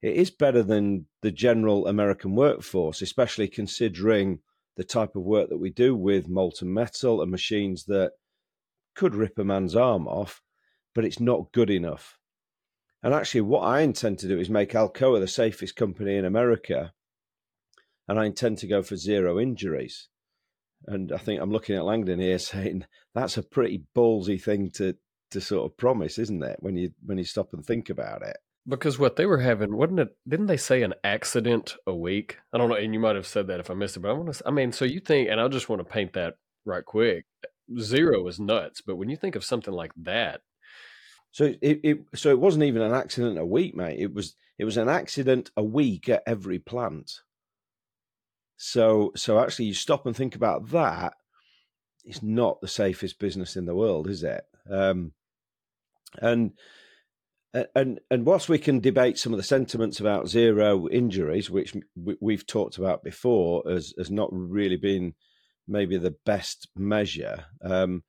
it 0.00 0.14
is 0.14 0.30
better 0.30 0.62
than 0.62 1.06
the 1.22 1.32
general 1.32 1.88
American 1.88 2.36
workforce, 2.36 3.02
especially 3.02 3.48
considering 3.48 4.38
the 4.76 4.84
type 4.84 5.16
of 5.16 5.24
work 5.24 5.48
that 5.48 5.58
we 5.58 5.70
do 5.70 5.96
with 5.96 6.28
molten 6.28 6.72
metal 6.72 7.20
and 7.20 7.30
machines 7.30 7.86
that 7.86 8.12
could 8.94 9.16
rip 9.16 9.36
a 9.36 9.44
man's 9.44 9.74
arm 9.74 10.06
off, 10.06 10.42
but 10.94 11.04
it's 11.04 11.18
not 11.18 11.52
good 11.52 11.70
enough. 11.70 12.18
And 13.02 13.12
actually, 13.12 13.40
what 13.40 13.62
I 13.62 13.80
intend 13.80 14.20
to 14.20 14.28
do 14.28 14.38
is 14.38 14.48
make 14.48 14.74
Alcoa 14.74 15.18
the 15.18 15.26
safest 15.26 15.74
company 15.74 16.16
in 16.16 16.24
America. 16.24 16.92
And 18.06 18.18
I 18.18 18.26
intend 18.26 18.58
to 18.58 18.68
go 18.68 18.82
for 18.82 18.96
zero 18.96 19.40
injuries. 19.40 20.08
And 20.86 21.12
I 21.12 21.18
think 21.18 21.40
I'm 21.40 21.50
looking 21.50 21.76
at 21.76 21.84
Langdon 21.84 22.20
here 22.20 22.38
saying 22.52 22.84
that's 23.14 23.36
a 23.36 23.42
pretty 23.42 23.84
ballsy 23.96 24.40
thing 24.40 24.70
to 24.72 24.96
to 25.30 25.40
sort 25.40 25.70
of 25.70 25.76
promise, 25.76 26.18
isn't 26.18 26.42
it? 26.42 26.56
When 26.60 26.76
you 26.76 26.90
when 27.04 27.18
you 27.18 27.24
stop 27.24 27.52
and 27.52 27.64
think 27.64 27.90
about 27.90 28.22
it. 28.22 28.36
Because 28.68 28.98
what 28.98 29.16
they 29.16 29.26
were 29.26 29.40
having, 29.40 29.76
wasn't 29.76 30.00
it? 30.00 30.16
Didn't 30.28 30.46
they 30.46 30.56
say 30.56 30.82
an 30.82 30.94
accident 31.02 31.76
a 31.86 31.94
week? 31.94 32.38
I 32.52 32.58
don't 32.58 32.68
know, 32.68 32.74
and 32.74 32.92
you 32.92 33.00
might 33.00 33.16
have 33.16 33.26
said 33.26 33.46
that 33.46 33.58
if 33.58 33.70
I 33.70 33.74
missed 33.74 33.96
it, 33.96 34.00
but 34.00 34.10
I 34.10 34.12
want 34.12 34.32
to. 34.34 34.42
I 34.46 34.50
mean, 34.50 34.72
so 34.72 34.84
you 34.84 35.00
think, 35.00 35.28
and 35.28 35.40
I 35.40 35.48
just 35.48 35.68
want 35.68 35.80
to 35.80 35.90
paint 35.90 36.12
that 36.12 36.34
right 36.64 36.84
quick. 36.84 37.24
Zero 37.78 38.26
is 38.28 38.38
nuts, 38.38 38.82
but 38.82 38.96
when 38.96 39.08
you 39.08 39.16
think 39.16 39.34
of 39.34 39.44
something 39.44 39.72
like 39.72 39.92
that, 39.96 40.42
so 41.32 41.54
it, 41.62 41.80
it 41.82 41.98
so 42.14 42.30
it 42.30 42.40
wasn't 42.40 42.64
even 42.64 42.82
an 42.82 42.92
accident 42.92 43.38
a 43.38 43.46
week, 43.46 43.74
mate. 43.74 43.98
It 43.98 44.12
was 44.12 44.34
it 44.58 44.64
was 44.64 44.76
an 44.76 44.88
accident 44.88 45.50
a 45.56 45.62
week 45.62 46.08
at 46.08 46.22
every 46.26 46.58
plant. 46.58 47.20
So 48.62 49.10
so 49.16 49.40
actually, 49.40 49.64
you 49.64 49.74
stop 49.74 50.04
and 50.04 50.14
think 50.14 50.36
about 50.36 50.68
that. 50.68 51.14
It's 52.04 52.22
not 52.22 52.60
the 52.60 52.68
safest 52.68 53.18
business 53.18 53.56
in 53.56 53.64
the 53.64 53.74
world, 53.74 54.06
is 54.06 54.22
it? 54.22 54.44
Um, 54.70 55.12
and 56.20 56.52
and 57.74 58.00
and 58.10 58.26
whilst 58.26 58.50
we 58.50 58.58
can 58.58 58.78
debate 58.78 59.18
some 59.18 59.32
of 59.32 59.38
the 59.38 59.42
sentiments 59.42 59.98
about 59.98 60.28
zero 60.28 60.86
injuries, 60.88 61.50
which 61.50 61.74
we've 62.20 62.46
talked 62.46 62.76
about 62.76 63.02
before, 63.02 63.66
as 63.66 63.94
as 63.98 64.10
not 64.10 64.28
really 64.30 64.76
being 64.76 65.14
maybe 65.66 65.96
the 65.96 66.14
best 66.26 66.68
measure, 66.76 67.46
um, 67.62 68.02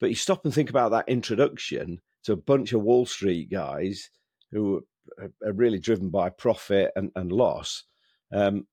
but 0.00 0.10
you 0.10 0.16
stop 0.16 0.44
and 0.44 0.52
think 0.52 0.68
about 0.68 0.90
that 0.90 1.08
introduction 1.08 2.02
to 2.24 2.34
a 2.34 2.36
bunch 2.36 2.74
of 2.74 2.82
Wall 2.82 3.06
Street 3.06 3.50
guys 3.50 4.10
who 4.52 4.82
are 5.18 5.52
really 5.54 5.78
driven 5.78 6.10
by 6.10 6.28
profit 6.28 6.90
and, 6.94 7.10
and 7.16 7.32
loss, 7.32 7.84
um, 8.32 8.66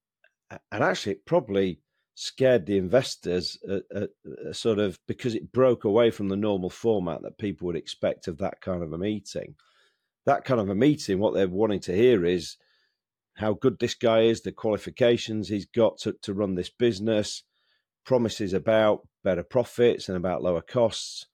and 0.72 0.84
actually 0.84 1.14
it 1.14 1.26
probably 1.26 1.80
scared 2.16 2.66
the 2.66 2.78
investors 2.78 3.58
uh, 3.70 3.80
uh, 3.96 4.08
uh, 4.48 4.54
sort 4.54 4.80
of 4.80 5.00
because 5.08 5.34
it 5.34 5.52
broke 5.52 5.86
away 5.86 6.12
from 6.12 6.30
the 6.30 6.36
normal 6.36 6.70
format 6.70 7.22
that 7.22 7.38
people 7.38 7.66
would 7.66 7.76
expect 7.76 8.28
of 8.28 8.38
that 8.38 8.62
kind 8.62 8.84
of 8.84 8.94
a 8.94 8.98
meeting. 8.98 9.56
That 10.26 10.46
kind 10.46 10.60
of 10.60 10.70
a 10.70 10.76
meeting, 10.76 11.20
what 11.20 11.34
they're 11.34 11.48
wanting 11.48 11.80
to 11.82 11.96
hear 11.96 12.26
is 12.26 12.58
how 13.38 13.54
good 13.54 13.80
this 13.80 13.96
guy 13.96 14.22
is, 14.22 14.42
the 14.42 14.52
qualifications 14.52 15.48
he's 15.48 15.66
got 15.66 15.98
to, 16.00 16.16
to 16.22 16.34
run 16.34 16.56
this 16.56 16.70
business, 16.70 17.44
promises 18.06 18.54
about 18.54 19.08
better 19.24 19.44
profits 19.44 20.08
and 20.08 20.18
about 20.18 20.44
lower 20.44 20.62
costs, 20.62 21.26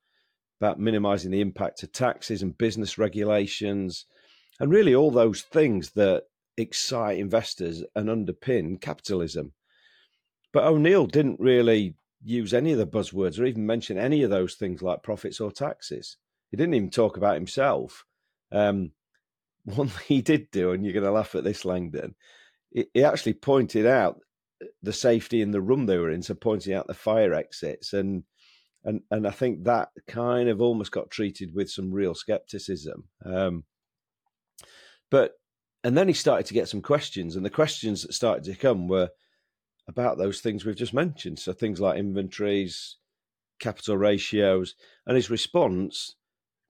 about 0.61 0.79
minimizing 0.79 1.31
the 1.31 1.41
impact 1.41 1.83
of 1.83 1.91
taxes 1.91 2.41
and 2.41 2.57
business 2.57 2.97
regulations, 2.97 4.05
and 4.59 4.71
really 4.71 4.95
all 4.95 5.11
those 5.11 5.41
things 5.41 5.91
that 5.91 6.23
excite 6.57 7.19
investors 7.19 7.83
and 7.95 8.09
underpin 8.09 8.81
capitalism. 8.81 9.53
But 10.51 10.65
O'Neill 10.65 11.05
didn't 11.05 11.39
really 11.39 11.95
use 12.23 12.53
any 12.53 12.71
of 12.71 12.79
the 12.79 12.87
buzzwords 12.87 13.39
or 13.39 13.45
even 13.45 13.65
mention 13.65 13.97
any 13.97 14.23
of 14.23 14.29
those 14.29 14.55
things 14.55 14.81
like 14.81 15.03
profits 15.03 15.39
or 15.39 15.51
taxes. 15.51 16.17
He 16.49 16.57
didn't 16.57 16.73
even 16.73 16.89
talk 16.89 17.17
about 17.17 17.35
himself. 17.35 18.05
Um, 18.51 18.91
one 19.65 19.89
thing 19.89 20.03
he 20.07 20.21
did 20.21 20.49
do, 20.51 20.71
and 20.71 20.83
you're 20.83 20.93
going 20.93 21.05
to 21.05 21.11
laugh 21.11 21.35
at 21.35 21.43
this, 21.43 21.65
Langdon, 21.65 22.15
he 22.71 23.03
actually 23.03 23.33
pointed 23.33 23.85
out 23.85 24.19
the 24.81 24.93
safety 24.93 25.41
in 25.41 25.51
the 25.51 25.61
room 25.61 25.85
they 25.85 25.97
were 25.97 26.09
in, 26.09 26.21
so 26.21 26.33
pointing 26.33 26.73
out 26.73 26.87
the 26.87 26.93
fire 26.93 27.33
exits, 27.33 27.93
and 27.93 28.23
and 28.83 29.01
and 29.11 29.27
I 29.27 29.31
think 29.31 29.63
that 29.63 29.89
kind 30.07 30.49
of 30.49 30.61
almost 30.61 30.91
got 30.91 31.11
treated 31.11 31.53
with 31.53 31.69
some 31.69 31.91
real 31.91 32.13
skepticism. 32.13 33.05
Um, 33.25 33.63
but 35.09 35.33
and 35.87 35.97
then 35.97 36.09
he 36.09 36.13
started 36.13 36.45
to 36.47 36.53
get 36.53 36.67
some 36.67 36.81
questions, 36.81 37.37
and 37.37 37.45
the 37.45 37.49
questions 37.49 38.01
that 38.01 38.11
started 38.11 38.43
to 38.43 38.55
come 38.55 38.89
were 38.89 39.11
about 39.87 40.17
those 40.17 40.41
things 40.41 40.65
we've 40.65 40.75
just 40.75 40.93
mentioned. 40.93 41.39
So 41.39 41.53
things 41.53 41.79
like 41.79 41.97
inventories, 41.97 42.97
capital 43.57 43.95
ratios, 43.95 44.75
and 45.05 45.15
his 45.15 45.29
response, 45.29 46.17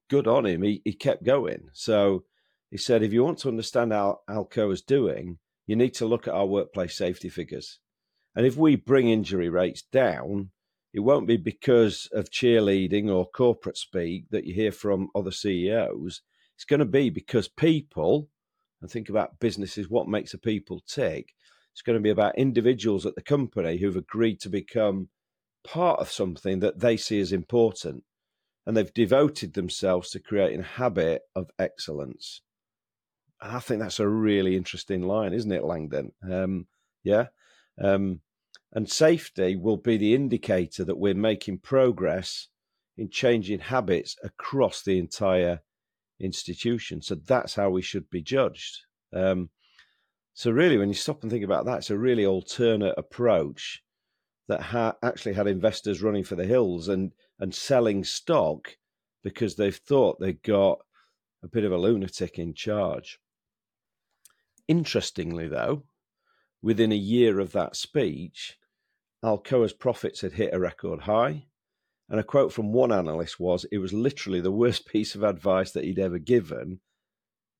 good 0.07 0.27
on 0.27 0.45
him. 0.45 0.61
He 0.61 0.83
he 0.85 0.93
kept 0.93 1.23
going. 1.23 1.69
So 1.73 2.25
he 2.69 2.77
said, 2.77 3.01
if 3.01 3.11
you 3.11 3.23
want 3.23 3.39
to 3.39 3.47
understand 3.47 3.91
how 3.91 4.19
Alcoa 4.29 4.71
is 4.71 4.83
doing, 4.83 5.39
you 5.65 5.75
need 5.75 5.95
to 5.95 6.05
look 6.05 6.27
at 6.27 6.35
our 6.35 6.45
workplace 6.45 6.95
safety 6.95 7.29
figures. 7.29 7.79
And 8.35 8.45
if 8.45 8.55
we 8.55 8.75
bring 8.75 9.09
injury 9.09 9.49
rates 9.49 9.81
down, 9.81 10.51
it 10.93 10.99
won't 10.99 11.25
be 11.25 11.37
because 11.37 12.07
of 12.11 12.29
cheerleading 12.29 13.09
or 13.11 13.27
corporate 13.27 13.77
speak 13.77 14.29
that 14.29 14.45
you 14.45 14.53
hear 14.53 14.71
from 14.71 15.09
other 15.15 15.31
CEOs. 15.31 16.21
It's 16.55 16.65
going 16.65 16.81
to 16.81 16.85
be 16.85 17.09
because 17.09 17.47
people 17.47 18.29
and 18.81 18.89
think 18.89 19.09
about 19.09 19.39
businesses, 19.39 19.89
what 19.89 20.07
makes 20.07 20.33
a 20.33 20.37
people 20.37 20.81
tick. 20.87 21.33
It's 21.73 21.81
going 21.81 21.97
to 21.97 22.03
be 22.03 22.09
about 22.09 22.37
individuals 22.37 23.05
at 23.05 23.15
the 23.15 23.21
company 23.21 23.77
who've 23.77 23.95
agreed 23.95 24.39
to 24.41 24.49
become 24.49 25.09
part 25.63 25.99
of 25.99 26.11
something 26.11 26.59
that 26.59 26.79
they 26.79 26.97
see 26.97 27.19
as 27.19 27.31
important. 27.31 28.03
And 28.65 28.75
they've 28.75 28.93
devoted 28.93 29.53
themselves 29.53 30.09
to 30.11 30.19
creating 30.19 30.61
a 30.61 30.63
habit 30.63 31.21
of 31.35 31.49
excellence. 31.57 32.41
And 33.41 33.55
I 33.55 33.59
think 33.59 33.79
that's 33.79 33.99
a 33.99 34.07
really 34.07 34.57
interesting 34.57 35.03
line, 35.03 35.33
isn't 35.33 35.51
it, 35.51 35.63
Langdon? 35.63 36.11
Um, 36.29 36.67
yeah. 37.03 37.27
Um, 37.81 38.21
and 38.73 38.89
safety 38.89 39.55
will 39.55 39.77
be 39.77 39.97
the 39.97 40.13
indicator 40.13 40.83
that 40.83 40.97
we're 40.97 41.13
making 41.13 41.59
progress 41.59 42.47
in 42.97 43.09
changing 43.09 43.59
habits 43.59 44.15
across 44.23 44.81
the 44.81 44.97
entire 44.97 45.61
institution. 46.19 47.01
So 47.01 47.15
that's 47.15 47.55
how 47.55 47.69
we 47.69 47.81
should 47.81 48.09
be 48.09 48.21
judged. 48.21 48.79
Um, 49.13 49.49
so 50.33 50.51
really, 50.51 50.77
when 50.77 50.89
you 50.89 50.93
stop 50.93 51.23
and 51.23 51.31
think 51.31 51.43
about 51.43 51.65
that, 51.65 51.79
it's 51.79 51.89
a 51.89 51.97
really 51.97 52.25
alternate 52.25 52.93
approach 52.97 53.83
that 54.47 54.61
ha- 54.61 54.95
actually 55.03 55.33
had 55.33 55.47
investors 55.47 56.01
running 56.01 56.23
for 56.23 56.35
the 56.35 56.45
hills 56.45 56.87
and 56.87 57.11
and 57.39 57.53
selling 57.53 58.03
stock 58.03 58.77
because 59.23 59.55
they've 59.55 59.75
thought 59.75 60.19
they 60.19 60.33
got 60.33 60.79
a 61.43 61.47
bit 61.47 61.63
of 61.63 61.71
a 61.71 61.77
lunatic 61.77 62.39
in 62.39 62.53
charge. 62.53 63.19
Interestingly, 64.67 65.47
though, 65.47 65.83
within 66.61 66.91
a 66.91 66.95
year 66.95 67.39
of 67.39 67.51
that 67.51 67.75
speech, 67.75 68.57
Alcoa's 69.23 69.73
profits 69.73 70.21
had 70.21 70.33
hit 70.33 70.53
a 70.53 70.59
record 70.59 71.01
high. 71.01 71.47
And 72.09 72.19
a 72.19 72.23
quote 72.23 72.53
from 72.53 72.71
one 72.71 72.91
analyst 72.91 73.39
was 73.39 73.65
it 73.71 73.79
was 73.79 73.93
literally 73.93 74.41
the 74.41 74.51
worst 74.51 74.87
piece 74.91 75.15
of 75.15 75.23
advice 75.23 75.71
that 75.71 75.83
he'd 75.83 75.99
ever 75.99 76.19
given 76.19 76.79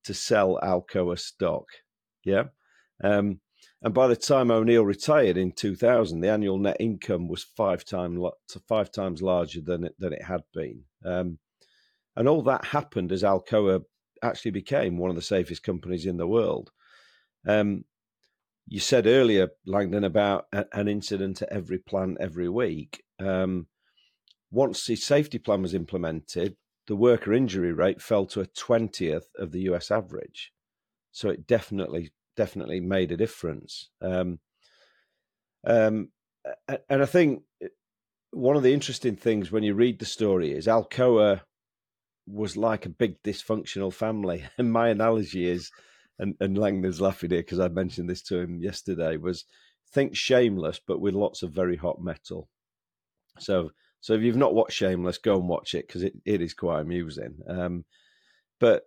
to 0.04 0.14
sell 0.14 0.58
Alcoa 0.62 1.18
stock. 1.18 1.66
Yeah. 2.24 2.44
Um, 3.02 3.40
and 3.82 3.94
by 3.94 4.08
the 4.08 4.16
time 4.16 4.50
O'Neill 4.50 4.84
retired 4.84 5.36
in 5.36 5.52
2000, 5.52 6.20
the 6.20 6.30
annual 6.30 6.58
net 6.58 6.76
income 6.80 7.28
was 7.28 7.44
five 7.44 7.84
times 7.84 8.20
five 8.68 8.90
times 8.90 9.22
larger 9.22 9.60
than 9.60 9.84
it, 9.84 9.94
than 9.98 10.12
it 10.12 10.22
had 10.22 10.42
been. 10.52 10.82
Um, 11.04 11.38
and 12.16 12.26
all 12.28 12.42
that 12.42 12.64
happened 12.64 13.12
as 13.12 13.22
Alcoa 13.22 13.82
actually 14.22 14.50
became 14.50 14.98
one 14.98 15.10
of 15.10 15.16
the 15.16 15.22
safest 15.22 15.62
companies 15.62 16.06
in 16.06 16.16
the 16.16 16.26
world. 16.26 16.72
Um, 17.46 17.84
you 18.66 18.80
said 18.80 19.06
earlier, 19.06 19.50
Langdon, 19.64 20.04
about 20.04 20.46
a, 20.52 20.66
an 20.72 20.88
incident 20.88 21.42
at 21.42 21.48
every 21.50 21.78
plant 21.78 22.18
every 22.20 22.48
week. 22.48 23.04
Um, 23.20 23.68
once 24.50 24.86
the 24.86 24.96
safety 24.96 25.38
plan 25.38 25.62
was 25.62 25.74
implemented, 25.74 26.56
the 26.86 26.96
worker 26.96 27.32
injury 27.32 27.72
rate 27.72 28.00
fell 28.00 28.26
to 28.26 28.40
a 28.40 28.46
20th 28.46 29.26
of 29.36 29.52
the 29.52 29.60
US 29.62 29.90
average. 29.90 30.52
So 31.12 31.28
it 31.28 31.46
definitely, 31.46 32.12
definitely 32.36 32.80
made 32.80 33.12
a 33.12 33.16
difference. 33.16 33.90
Um, 34.00 34.40
um, 35.66 36.10
and 36.88 37.02
I 37.02 37.06
think 37.06 37.42
one 38.30 38.56
of 38.56 38.62
the 38.62 38.72
interesting 38.72 39.16
things 39.16 39.50
when 39.50 39.62
you 39.62 39.74
read 39.74 39.98
the 39.98 40.06
story 40.06 40.52
is 40.52 40.66
Alcoa 40.66 41.42
was 42.26 42.56
like 42.56 42.86
a 42.86 42.90
big 42.90 43.22
dysfunctional 43.22 43.92
family. 43.92 44.44
And 44.58 44.72
my 44.72 44.88
analogy 44.88 45.46
is, 45.46 45.70
and, 46.18 46.34
and 46.40 46.56
Langdon's 46.56 47.00
laughing 47.00 47.30
here 47.30 47.40
because 47.40 47.60
I 47.60 47.68
mentioned 47.68 48.08
this 48.08 48.22
to 48.24 48.38
him 48.38 48.62
yesterday, 48.62 49.16
was 49.16 49.44
think 49.92 50.16
shameless, 50.16 50.80
but 50.86 51.00
with 51.00 51.14
lots 51.14 51.42
of 51.42 51.52
very 51.52 51.76
hot 51.76 52.00
metal. 52.02 52.48
So, 53.38 53.70
so 54.00 54.14
if 54.14 54.22
you've 54.22 54.36
not 54.36 54.54
watched 54.54 54.76
Shameless, 54.76 55.18
go 55.18 55.36
and 55.36 55.48
watch 55.48 55.74
it 55.74 55.86
because 55.86 56.02
it, 56.02 56.14
it 56.24 56.40
is 56.40 56.54
quite 56.54 56.80
amusing. 56.80 57.38
Um, 57.48 57.84
but 58.60 58.84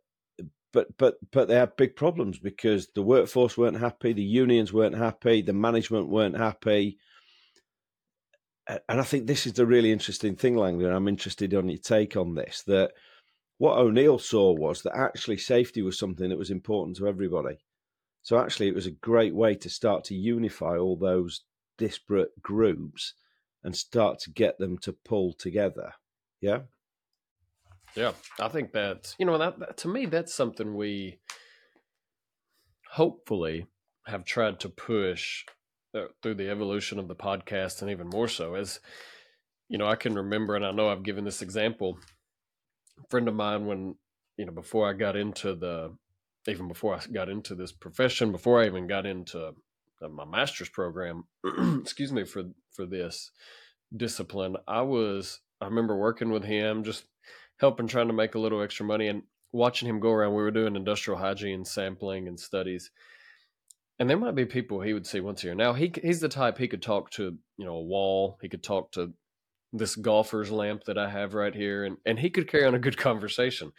but 0.73 0.97
but 0.97 1.15
but 1.31 1.47
they 1.47 1.55
had 1.55 1.75
big 1.75 1.95
problems 1.95 2.39
because 2.39 2.87
the 2.95 3.01
workforce 3.01 3.57
weren't 3.57 3.79
happy, 3.79 4.13
the 4.13 4.23
unions 4.23 4.71
weren't 4.71 4.97
happy, 4.97 5.41
the 5.41 5.53
management 5.53 6.09
weren't 6.09 6.37
happy. 6.37 6.97
And 8.67 9.01
I 9.01 9.03
think 9.03 9.27
this 9.27 9.45
is 9.45 9.53
the 9.53 9.65
really 9.65 9.91
interesting 9.91 10.35
thing, 10.35 10.55
Langdon. 10.55 10.93
I'm 10.93 11.07
interested 11.07 11.53
on 11.53 11.67
your 11.67 11.79
take 11.79 12.15
on 12.15 12.35
this. 12.35 12.63
That 12.67 12.91
what 13.57 13.77
O'Neill 13.77 14.17
saw 14.17 14.53
was 14.53 14.81
that 14.83 14.95
actually 14.95 15.37
safety 15.37 15.81
was 15.81 15.99
something 15.99 16.29
that 16.29 16.37
was 16.37 16.51
important 16.51 16.97
to 16.97 17.07
everybody. 17.07 17.57
So 18.21 18.37
actually, 18.37 18.69
it 18.69 18.75
was 18.75 18.85
a 18.85 18.91
great 18.91 19.35
way 19.35 19.55
to 19.55 19.69
start 19.69 20.05
to 20.05 20.15
unify 20.15 20.77
all 20.77 20.95
those 20.95 21.41
disparate 21.77 22.41
groups 22.41 23.15
and 23.63 23.75
start 23.75 24.19
to 24.19 24.31
get 24.31 24.57
them 24.57 24.77
to 24.79 24.93
pull 24.93 25.33
together. 25.33 25.93
Yeah. 26.41 26.61
Yeah, 27.95 28.13
I 28.39 28.47
think 28.47 28.71
that 28.71 29.15
you 29.19 29.25
know 29.25 29.37
that, 29.37 29.59
that 29.59 29.77
to 29.77 29.89
me 29.89 30.05
that's 30.05 30.33
something 30.33 30.75
we 30.75 31.19
hopefully 32.91 33.67
have 34.05 34.23
tried 34.23 34.61
to 34.61 34.69
push 34.69 35.43
uh, 35.93 36.05
through 36.21 36.35
the 36.35 36.49
evolution 36.49 36.99
of 36.99 37.09
the 37.09 37.15
podcast, 37.15 37.81
and 37.81 37.91
even 37.91 38.07
more 38.07 38.29
so 38.29 38.55
as 38.55 38.79
you 39.67 39.77
know 39.77 39.87
I 39.87 39.95
can 39.95 40.15
remember, 40.15 40.55
and 40.55 40.65
I 40.65 40.71
know 40.71 40.89
I've 40.89 41.03
given 41.03 41.25
this 41.25 41.41
example. 41.41 41.99
A 42.97 43.07
friend 43.09 43.27
of 43.27 43.35
mine, 43.35 43.65
when 43.65 43.95
you 44.37 44.45
know 44.45 44.53
before 44.53 44.89
I 44.89 44.93
got 44.93 45.17
into 45.17 45.53
the 45.53 45.93
even 46.47 46.69
before 46.69 46.95
I 46.95 47.01
got 47.11 47.27
into 47.27 47.55
this 47.55 47.73
profession, 47.73 48.31
before 48.31 48.61
I 48.61 48.67
even 48.67 48.87
got 48.87 49.05
into 49.05 49.53
Uh, 50.01 50.09
my 50.09 50.25
master's 50.25 50.69
program, 50.69 51.25
excuse 51.81 52.11
me 52.11 52.23
for 52.23 52.43
for 52.71 52.85
this 52.85 53.31
discipline, 53.95 54.57
I 54.67 54.81
was 54.81 55.39
I 55.59 55.65
remember 55.65 55.95
working 55.95 56.31
with 56.31 56.43
him 56.43 56.83
just 56.83 57.05
helping 57.59 57.87
trying 57.87 58.07
to 58.07 58.13
make 58.13 58.35
a 58.35 58.39
little 58.39 58.61
extra 58.61 58.85
money 58.85 59.07
and 59.07 59.23
watching 59.51 59.87
him 59.87 59.99
go 59.99 60.11
around. 60.11 60.33
We 60.33 60.41
were 60.41 60.51
doing 60.51 60.75
industrial 60.75 61.19
hygiene 61.19 61.65
sampling 61.65 62.27
and 62.27 62.39
studies. 62.39 62.91
And 63.99 64.09
there 64.09 64.17
might 64.17 64.35
be 64.35 64.45
people 64.45 64.81
he 64.81 64.93
would 64.93 65.05
see 65.05 65.19
once 65.19 65.43
a 65.43 65.47
year. 65.47 65.55
Now 65.55 65.73
he 65.73 65.91
he's 66.01 66.21
the 66.21 66.29
type 66.29 66.57
he 66.57 66.67
could 66.67 66.81
talk 66.81 67.11
to, 67.11 67.37
you 67.57 67.65
know, 67.65 67.75
a 67.75 67.81
wall. 67.81 68.39
He 68.41 68.49
could 68.49 68.63
talk 68.63 68.91
to 68.93 69.13
this 69.73 69.95
golfer's 69.95 70.51
lamp 70.51 70.85
that 70.85 70.97
I 70.97 71.09
have 71.09 71.33
right 71.33 71.53
here, 71.53 71.85
and 71.85 71.97
and 72.05 72.17
he 72.17 72.29
could 72.29 72.47
carry 72.49 72.65
on 72.65 72.75
a 72.75 72.79
good 72.79 72.97
conversation. 72.97 73.71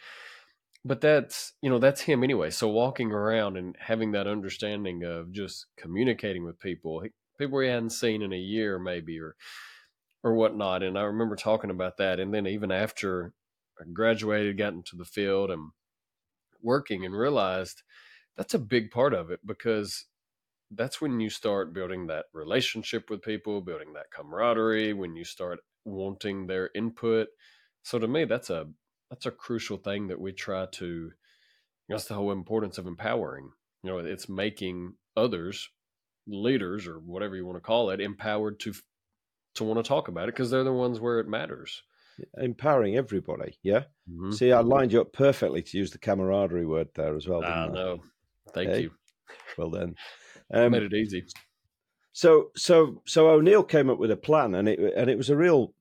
But 0.85 1.01
that's 1.01 1.53
you 1.61 1.69
know 1.69 1.79
that's 1.79 2.01
him 2.01 2.23
anyway. 2.23 2.49
So 2.49 2.67
walking 2.67 3.11
around 3.11 3.57
and 3.57 3.75
having 3.79 4.11
that 4.11 4.27
understanding 4.27 5.03
of 5.03 5.31
just 5.31 5.67
communicating 5.77 6.43
with 6.43 6.59
people, 6.59 7.03
people 7.37 7.59
he 7.59 7.67
hadn't 7.69 7.91
seen 7.91 8.21
in 8.21 8.33
a 8.33 8.37
year 8.37 8.79
maybe, 8.79 9.19
or 9.19 9.35
or 10.23 10.33
whatnot. 10.33 10.83
And 10.83 10.97
I 10.97 11.03
remember 11.03 11.35
talking 11.35 11.69
about 11.69 11.97
that. 11.97 12.19
And 12.19 12.33
then 12.33 12.47
even 12.47 12.71
after 12.71 13.33
I 13.79 13.85
graduated, 13.91 14.57
got 14.57 14.73
into 14.73 14.95
the 14.95 15.05
field 15.05 15.51
and 15.51 15.71
working 16.61 17.05
and 17.05 17.15
realized 17.15 17.83
that's 18.37 18.53
a 18.53 18.59
big 18.59 18.91
part 18.91 19.13
of 19.13 19.31
it 19.31 19.41
because 19.45 20.05
that's 20.71 21.01
when 21.01 21.19
you 21.19 21.29
start 21.29 21.73
building 21.73 22.07
that 22.07 22.25
relationship 22.33 23.09
with 23.09 23.21
people, 23.21 23.61
building 23.61 23.93
that 23.93 24.11
camaraderie, 24.11 24.93
when 24.93 25.15
you 25.15 25.23
start 25.23 25.59
wanting 25.85 26.47
their 26.47 26.69
input. 26.75 27.27
So 27.83 27.99
to 27.99 28.07
me, 28.07 28.25
that's 28.25 28.49
a 28.49 28.69
that's 29.13 29.27
a 29.27 29.31
crucial 29.31 29.77
thing 29.77 30.07
that 30.07 30.19
we 30.19 30.31
try 30.31 30.65
to 30.65 31.11
that's 31.87 32.05
the 32.05 32.15
whole 32.15 32.31
importance 32.31 32.79
of 32.79 32.87
empowering. 32.87 33.51
You 33.83 33.91
know, 33.91 33.97
it's 33.99 34.27
making 34.27 34.95
others 35.15 35.69
leaders 36.25 36.87
or 36.87 36.95
whatever 36.95 37.35
you 37.35 37.45
want 37.45 37.57
to 37.57 37.61
call 37.61 37.91
it 37.91 38.01
empowered 38.01 38.59
to 38.61 38.73
to 39.55 39.63
want 39.63 39.77
to 39.77 39.87
talk 39.87 40.07
about 40.07 40.29
it 40.29 40.33
because 40.33 40.49
they're 40.49 40.63
the 40.63 40.73
ones 40.73 40.99
where 40.99 41.19
it 41.19 41.27
matters 41.27 41.83
empowering 42.37 42.95
everybody. 42.95 43.59
Yeah. 43.61 43.83
Mm-hmm. 44.09 44.31
See, 44.31 44.51
I 44.51 44.61
lined 44.61 44.91
you 44.93 45.01
up 45.01 45.13
perfectly 45.13 45.61
to 45.61 45.77
use 45.77 45.91
the 45.91 45.99
camaraderie 45.99 46.65
word 46.65 46.89
there 46.95 47.15
as 47.15 47.27
well. 47.27 47.43
I 47.43 47.67
know. 47.67 47.99
Thank 48.53 48.81
you. 48.81 48.91
Well 49.57 49.69
then, 49.69 49.95
um, 50.53 50.71
made 50.71 50.83
it 50.83 50.93
easy. 50.93 51.25
So, 52.13 52.49
so, 52.55 53.01
so 53.05 53.29
O'Neill 53.29 53.63
came 53.63 53.89
up 53.89 53.97
with 53.99 54.11
a 54.11 54.17
plan, 54.17 54.55
and 54.55 54.67
it 54.67 54.79
and 54.95 55.09
it 55.09 55.17
was 55.17 55.29
a 55.29 55.37
real 55.37 55.73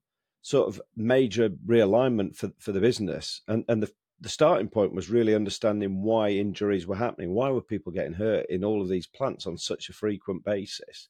sort 0.42 0.68
of 0.68 0.80
major 0.96 1.48
realignment 1.48 2.36
for 2.36 2.52
for 2.58 2.72
the 2.72 2.80
business, 2.80 3.40
and 3.48 3.64
and 3.68 3.82
the 3.82 3.92
the 4.20 4.28
starting 4.28 4.68
point 4.68 4.94
was 4.94 5.10
really 5.10 5.34
understanding 5.34 6.00
why 6.00 6.30
injuries 6.30 6.86
were 6.86 6.96
happening, 6.96 7.34
why 7.34 7.50
were 7.50 7.60
people 7.60 7.90
getting 7.90 8.12
hurt 8.12 8.46
in 8.48 8.62
all 8.62 8.80
of 8.80 8.88
these 8.88 9.06
plants 9.06 9.48
on 9.48 9.58
such 9.58 9.88
a 9.88 9.92
frequent 9.92 10.44
basis. 10.44 11.08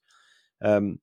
Um, 0.63 0.99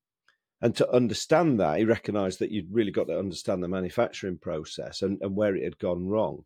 and 0.60 0.76
to 0.78 0.92
understand 0.92 1.60
that, 1.60 1.78
he 1.78 1.86
recognised 1.86 2.40
that 2.40 2.50
you'd 2.50 2.74
really 2.74 2.92
got 2.92 3.08
to 3.08 3.20
understand 3.20 3.62
the 3.62 3.68
manufacturing 3.68 4.40
process 4.40 5.04
and, 5.04 5.20
and 5.22 5.36
where 5.36 5.56
it 5.56 5.64
had 5.64 5.78
gone 5.78 6.08
wrong. 6.08 6.46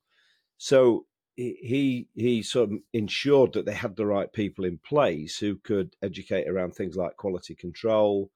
So 0.58 1.06
he 1.36 2.08
he 2.14 2.44
sort 2.44 2.72
of 2.72 2.78
ensured 2.92 3.54
that 3.54 3.66
they 3.66 3.74
had 3.74 3.96
the 3.96 4.06
right 4.06 4.32
people 4.32 4.66
in 4.66 4.78
place 4.78 5.38
who 5.40 5.56
could 5.58 5.96
educate 6.04 6.48
around 6.48 6.76
things 6.76 6.96
like 6.96 7.18
quality 7.18 7.56
control, 7.56 8.30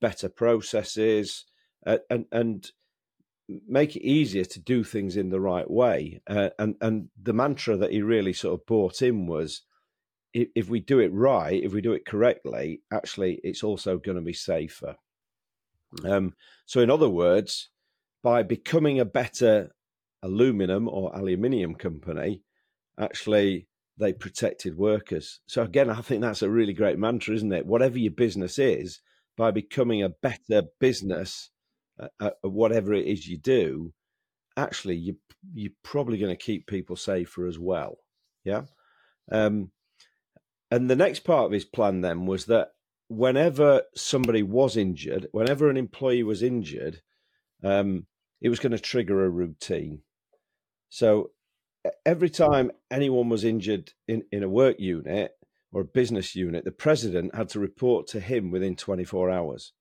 better 0.00 0.28
processes, 0.28 1.44
uh, 1.86 1.98
and 2.08 2.26
and 2.30 2.70
make 3.48 3.96
it 3.96 4.06
easier 4.06 4.44
to 4.44 4.60
do 4.60 4.82
things 4.82 5.16
in 5.16 5.30
the 5.30 5.40
right 5.40 5.70
way. 5.70 6.20
Uh, 6.26 6.50
and 6.58 6.76
and 6.80 7.08
the 7.20 7.32
mantra 7.32 7.76
that 7.76 7.92
he 7.92 8.02
really 8.02 8.32
sort 8.32 8.60
of 8.60 8.66
brought 8.66 9.02
in 9.02 9.26
was, 9.26 9.62
if, 10.32 10.48
if 10.54 10.68
we 10.68 10.80
do 10.80 10.98
it 10.98 11.12
right, 11.12 11.62
if 11.62 11.72
we 11.72 11.80
do 11.80 11.92
it 11.92 12.06
correctly, 12.06 12.82
actually, 12.92 13.40
it's 13.42 13.62
also 13.62 13.98
going 13.98 14.16
to 14.16 14.22
be 14.22 14.32
safer. 14.32 14.96
Um, 16.04 16.34
so, 16.66 16.80
in 16.80 16.90
other 16.90 17.08
words, 17.08 17.70
by 18.22 18.42
becoming 18.42 18.98
a 18.98 19.04
better 19.04 19.70
aluminum 20.22 20.88
or 20.88 21.14
aluminium 21.16 21.74
company, 21.74 22.42
actually 22.98 23.68
they 23.98 24.12
protected 24.12 24.76
workers. 24.76 25.40
So, 25.46 25.62
again, 25.62 25.88
I 25.88 26.00
think 26.00 26.20
that's 26.20 26.42
a 26.42 26.50
really 26.50 26.74
great 26.74 26.98
mantra, 26.98 27.34
isn't 27.34 27.52
it? 27.52 27.66
Whatever 27.66 27.98
your 27.98 28.12
business 28.12 28.58
is, 28.58 29.00
by 29.36 29.50
becoming 29.52 30.02
a 30.02 30.08
better 30.08 30.62
business 30.80 31.50
uh, 32.20 32.30
whatever 32.42 32.92
it 32.92 33.06
is 33.06 33.26
you 33.26 33.38
do, 33.38 33.92
actually 34.56 34.96
you 34.96 35.16
you're 35.54 35.72
probably 35.82 36.18
going 36.18 36.34
to 36.34 36.44
keep 36.44 36.66
people 36.66 36.96
safer 36.96 37.46
as 37.46 37.58
well. 37.58 37.98
Yeah. 38.44 38.62
Um, 39.30 39.70
and 40.70 40.90
the 40.90 40.96
next 40.96 41.20
part 41.20 41.46
of 41.46 41.52
his 41.52 41.64
plan 41.64 42.00
then 42.00 42.26
was 42.26 42.46
that 42.46 42.70
whenever 43.08 43.82
somebody 43.94 44.42
was 44.42 44.76
injured, 44.76 45.28
whenever 45.32 45.70
an 45.70 45.76
employee 45.76 46.24
was 46.24 46.42
injured, 46.42 47.02
um, 47.62 48.06
it 48.40 48.48
was 48.48 48.58
going 48.58 48.72
to 48.72 48.78
trigger 48.78 49.24
a 49.24 49.30
routine. 49.30 50.00
So 50.88 51.30
every 52.04 52.30
time 52.30 52.72
anyone 52.90 53.28
was 53.28 53.44
injured 53.44 53.92
in, 54.08 54.24
in 54.32 54.42
a 54.42 54.48
work 54.48 54.80
unit 54.80 55.32
or 55.72 55.82
a 55.82 55.84
business 55.84 56.34
unit, 56.34 56.64
the 56.64 56.72
president 56.72 57.34
had 57.34 57.48
to 57.50 57.60
report 57.60 58.08
to 58.08 58.20
him 58.20 58.50
within 58.50 58.76
24 58.76 59.30
hours, 59.30 59.72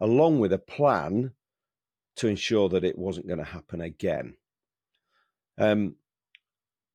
along 0.00 0.40
with 0.40 0.52
a 0.52 0.58
plan 0.58 1.32
to 2.18 2.28
ensure 2.28 2.68
that 2.68 2.84
it 2.84 2.98
wasn't 2.98 3.26
going 3.26 3.38
to 3.38 3.44
happen 3.44 3.80
again. 3.80 4.34
Um, 5.56 5.96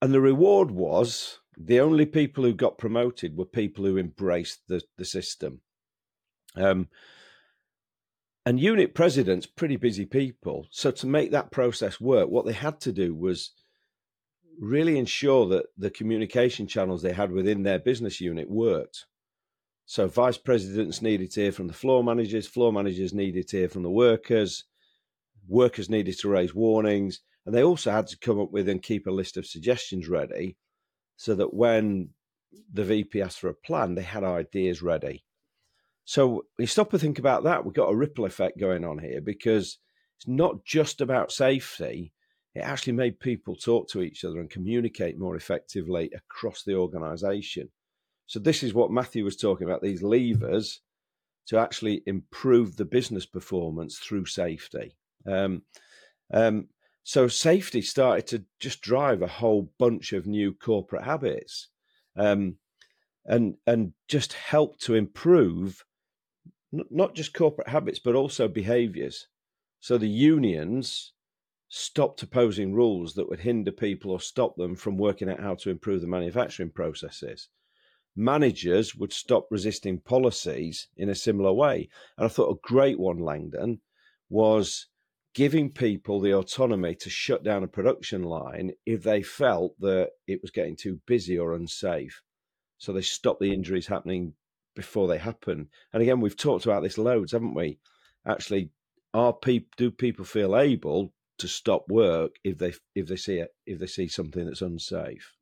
and 0.02 0.14
the 0.14 0.22
reward 0.22 0.72
was 0.72 1.40
the 1.58 1.80
only 1.80 2.06
people 2.06 2.44
who 2.44 2.54
got 2.54 2.78
promoted 2.78 3.38
were 3.38 3.46
people 3.46 3.86
who 3.86 3.98
embraced 3.98 4.62
the, 4.68 4.82
the 4.98 5.06
system. 5.06 5.62
Um, 6.56 6.88
and 8.46 8.60
unit 8.60 8.94
presidents, 8.94 9.46
pretty 9.46 9.78
busy 9.78 10.06
people. 10.06 10.68
So 10.70 10.92
to 10.92 11.08
make 11.08 11.32
that 11.32 11.52
process 11.52 12.02
work, 12.02 12.30
what 12.30 12.46
they 12.46 12.54
had 12.54 12.82
to 12.82 12.92
do 12.92 13.16
was 13.16 13.52
really 14.60 14.98
ensure 14.98 15.48
that 15.48 15.68
the 15.78 15.90
communication 15.90 16.68
channels 16.68 17.02
they 17.02 17.14
had 17.14 17.32
within 17.32 17.64
their 17.64 17.80
business 17.80 18.20
unit 18.20 18.50
worked. 18.50 19.06
So 19.86 20.08
vice 20.08 20.38
presidents 20.38 21.02
needed 21.02 21.32
to 21.32 21.42
hear 21.42 21.52
from 21.52 21.68
the 21.68 21.74
floor 21.74 22.04
managers, 22.04 22.48
floor 22.48 22.72
managers 22.72 23.14
needed 23.14 23.48
to 23.50 23.58
hear 23.58 23.70
from 23.70 23.84
the 23.84 23.90
workers, 23.90 24.66
workers 25.48 25.90
needed 25.90 26.18
to 26.20 26.30
raise 26.30 26.54
warnings, 26.54 27.20
and 27.46 27.54
they 27.54 27.64
also 27.64 27.92
had 27.92 28.08
to 28.08 28.18
come 28.18 28.40
up 28.40 28.52
with 28.52 28.70
and 28.70 28.82
keep 28.82 29.08
a 29.08 29.12
list 29.12 29.38
of 29.38 29.46
suggestions 29.46 30.08
ready 30.08 30.58
so 31.18 31.36
that 31.36 31.54
when 31.54 32.10
the 32.72 32.84
VP 32.84 33.22
asked 33.22 33.40
for 33.40 33.50
a 33.50 33.54
plan, 33.54 33.96
they 33.96 34.04
had 34.04 34.24
ideas 34.24 34.82
ready. 34.82 35.24
So 36.06 36.46
you 36.60 36.68
stop 36.68 36.92
and 36.94 37.02
think 37.02 37.20
about 37.20 37.44
that, 37.44 37.64
we've 37.66 37.74
got 37.74 37.92
a 37.92 37.96
ripple 37.96 38.26
effect 38.26 38.60
going 38.60 38.84
on 38.84 39.00
here 39.00 39.22
because 39.22 39.78
it's 40.18 40.28
not 40.28 40.64
just 40.66 41.02
about 41.02 41.32
safety. 41.32 42.14
It 42.56 42.60
actually 42.60 42.94
made 42.94 43.20
people 43.20 43.56
talk 43.56 43.90
to 43.90 44.02
each 44.02 44.24
other 44.24 44.40
and 44.40 44.50
communicate 44.50 45.18
more 45.18 45.36
effectively 45.36 46.12
across 46.16 46.64
the 46.64 46.76
organization. 46.76 47.70
So 48.28 48.40
this 48.40 48.64
is 48.64 48.74
what 48.74 48.92
Matthew 48.92 49.24
was 49.24 49.38
talking 49.38 49.68
about, 49.68 49.82
these 49.82 50.04
levers 50.04 50.82
to 51.48 51.58
actually 51.58 52.04
improve 52.06 52.76
the 52.76 52.86
business 52.86 53.26
performance 53.26 53.98
through 53.98 54.26
safety. 54.26 54.96
Um, 55.26 55.64
um, 56.34 56.68
so 57.04 57.28
safety 57.28 57.82
started 57.82 58.28
to 58.28 58.46
just 58.60 58.82
drive 58.82 59.22
a 59.22 59.28
whole 59.28 59.72
bunch 59.78 60.14
of 60.14 60.26
new 60.26 60.54
corporate 60.54 61.04
habits, 61.04 61.70
um, 62.16 62.58
and 63.26 63.56
and 63.68 63.94
just 64.08 64.34
help 64.34 64.80
to 64.80 64.96
improve 64.96 65.84
not 66.72 67.14
just 67.14 67.34
corporate 67.34 67.68
habits 67.68 68.00
but 68.00 68.16
also 68.16 68.48
behaviours. 68.48 69.28
So 69.80 69.98
the 69.98 70.08
unions 70.08 71.14
stopped 71.70 72.24
opposing 72.24 72.74
rules 72.74 73.14
that 73.16 73.30
would 73.30 73.42
hinder 73.42 73.72
people 73.72 74.12
or 74.12 74.20
stop 74.20 74.56
them 74.56 74.76
from 74.76 74.98
working 74.98 75.30
out 75.30 75.40
how 75.40 75.56
to 75.56 75.70
improve 75.70 76.02
the 76.02 76.08
manufacturing 76.08 76.70
processes 76.72 77.50
managers 78.16 78.96
would 78.96 79.12
stop 79.12 79.48
resisting 79.50 80.00
policies 80.00 80.88
in 80.98 81.10
a 81.10 81.16
similar 81.16 81.52
way. 81.52 81.90
And 82.18 82.26
I 82.26 82.30
thought 82.30 82.52
a 82.52 82.68
great 82.68 83.00
one, 83.00 83.20
Langdon, 83.20 83.82
was 84.30 84.88
giving 85.34 85.70
people 85.70 86.20
the 86.20 86.34
autonomy 86.34 86.96
to 86.96 87.10
shut 87.10 87.44
down 87.44 87.64
a 87.64 87.68
production 87.68 88.24
line 88.24 88.72
if 88.86 89.04
they 89.04 89.22
felt 89.22 89.80
that 89.80 90.12
it 90.28 90.42
was 90.42 90.52
getting 90.52 90.76
too 90.76 91.00
busy 91.08 91.38
or 91.38 91.54
unsafe. 91.54 92.22
So 92.78 92.94
they 92.94 93.02
stop 93.02 93.40
the 93.40 93.54
injuries 93.54 93.88
happening 93.88 94.34
before 94.76 95.08
they 95.08 95.18
happen. 95.18 95.70
And 95.94 96.02
again, 96.02 96.20
we've 96.20 96.38
talked 96.38 96.66
about 96.66 96.84
this 96.84 96.98
loads, 96.98 97.32
haven't 97.32 97.56
we? 97.56 97.80
Actually, 98.28 98.70
are 99.14 99.34
people 99.34 99.70
do 99.78 99.92
people 99.92 100.26
feel 100.26 100.58
able 100.58 101.14
to 101.38 101.48
stop 101.48 101.86
work 101.90 102.36
if 102.44 102.58
they 102.58 102.74
if 102.96 103.08
they 103.08 103.16
see 103.16 103.38
it 103.38 103.50
if 103.66 103.80
they 103.80 103.88
see 103.88 104.08
something 104.08 104.46
that's 104.46 104.62
unsafe? 104.62 105.34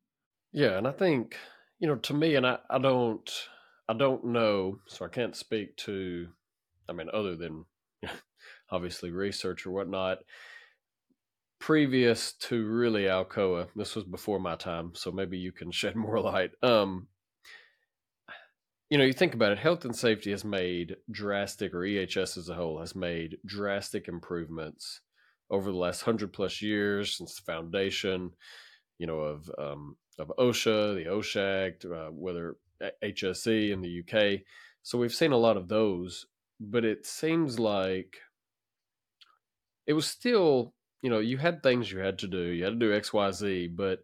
Yeah, 0.52 0.78
and 0.78 0.86
I 0.86 0.92
think 0.92 1.36
you 1.82 1.88
know, 1.88 1.96
to 1.96 2.14
me, 2.14 2.36
and 2.36 2.46
I, 2.46 2.58
I 2.70 2.78
don't, 2.78 3.28
I 3.88 3.94
don't 3.94 4.26
know, 4.26 4.78
so 4.86 5.04
I 5.04 5.08
can't 5.08 5.34
speak 5.34 5.76
to, 5.78 6.28
I 6.88 6.92
mean, 6.92 7.08
other 7.12 7.34
than 7.34 7.64
obviously 8.72 9.10
research 9.10 9.66
or 9.66 9.70
whatnot. 9.70 10.18
Previous 11.60 12.32
to 12.32 12.66
really 12.66 13.04
Alcoa, 13.04 13.68
this 13.76 13.94
was 13.94 14.04
before 14.04 14.40
my 14.40 14.56
time, 14.56 14.92
so 14.94 15.12
maybe 15.12 15.38
you 15.38 15.52
can 15.52 15.70
shed 15.72 15.94
more 15.94 16.18
light. 16.20 16.50
Um, 16.62 17.06
you 18.90 18.98
know, 18.98 19.04
you 19.04 19.12
think 19.12 19.34
about 19.34 19.52
it, 19.52 19.58
health 19.58 19.84
and 19.84 19.96
safety 19.96 20.32
has 20.32 20.44
made 20.44 20.96
drastic, 21.10 21.72
or 21.72 21.80
EHS 21.80 22.36
as 22.36 22.48
a 22.48 22.54
whole 22.54 22.80
has 22.80 22.94
made 22.94 23.38
drastic 23.46 24.08
improvements 24.08 25.00
over 25.50 25.70
the 25.70 25.78
last 25.78 26.02
hundred 26.02 26.32
plus 26.32 26.60
years 26.60 27.16
since 27.16 27.36
the 27.36 27.42
foundation, 27.42 28.30
you 28.98 29.06
know, 29.06 29.18
of 29.20 29.50
um, 29.58 29.96
of 30.18 30.32
OSHA, 30.38 30.96
the 30.96 31.10
OSHA 31.10 31.68
Act, 31.68 31.84
uh, 31.84 32.08
whether 32.10 32.56
HSE 33.02 33.70
in 33.70 33.80
the 33.80 34.00
UK. 34.00 34.40
So 34.82 34.98
we've 34.98 35.14
seen 35.14 35.32
a 35.32 35.38
lot 35.38 35.56
of 35.56 35.68
those, 35.68 36.26
but 36.60 36.84
it 36.84 37.06
seems 37.06 37.58
like 37.58 38.18
it 39.86 39.92
was 39.92 40.06
still, 40.06 40.74
you 41.02 41.10
know, 41.10 41.18
you 41.18 41.38
had 41.38 41.62
things 41.62 41.90
you 41.90 41.98
had 41.98 42.18
to 42.20 42.28
do, 42.28 42.42
you 42.42 42.64
had 42.64 42.78
to 42.78 42.86
do 42.86 42.94
X, 42.94 43.12
Y, 43.12 43.30
Z, 43.30 43.68
but 43.68 44.00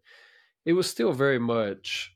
it 0.64 0.72
was 0.72 0.88
still 0.88 1.12
very 1.12 1.38
much, 1.38 2.14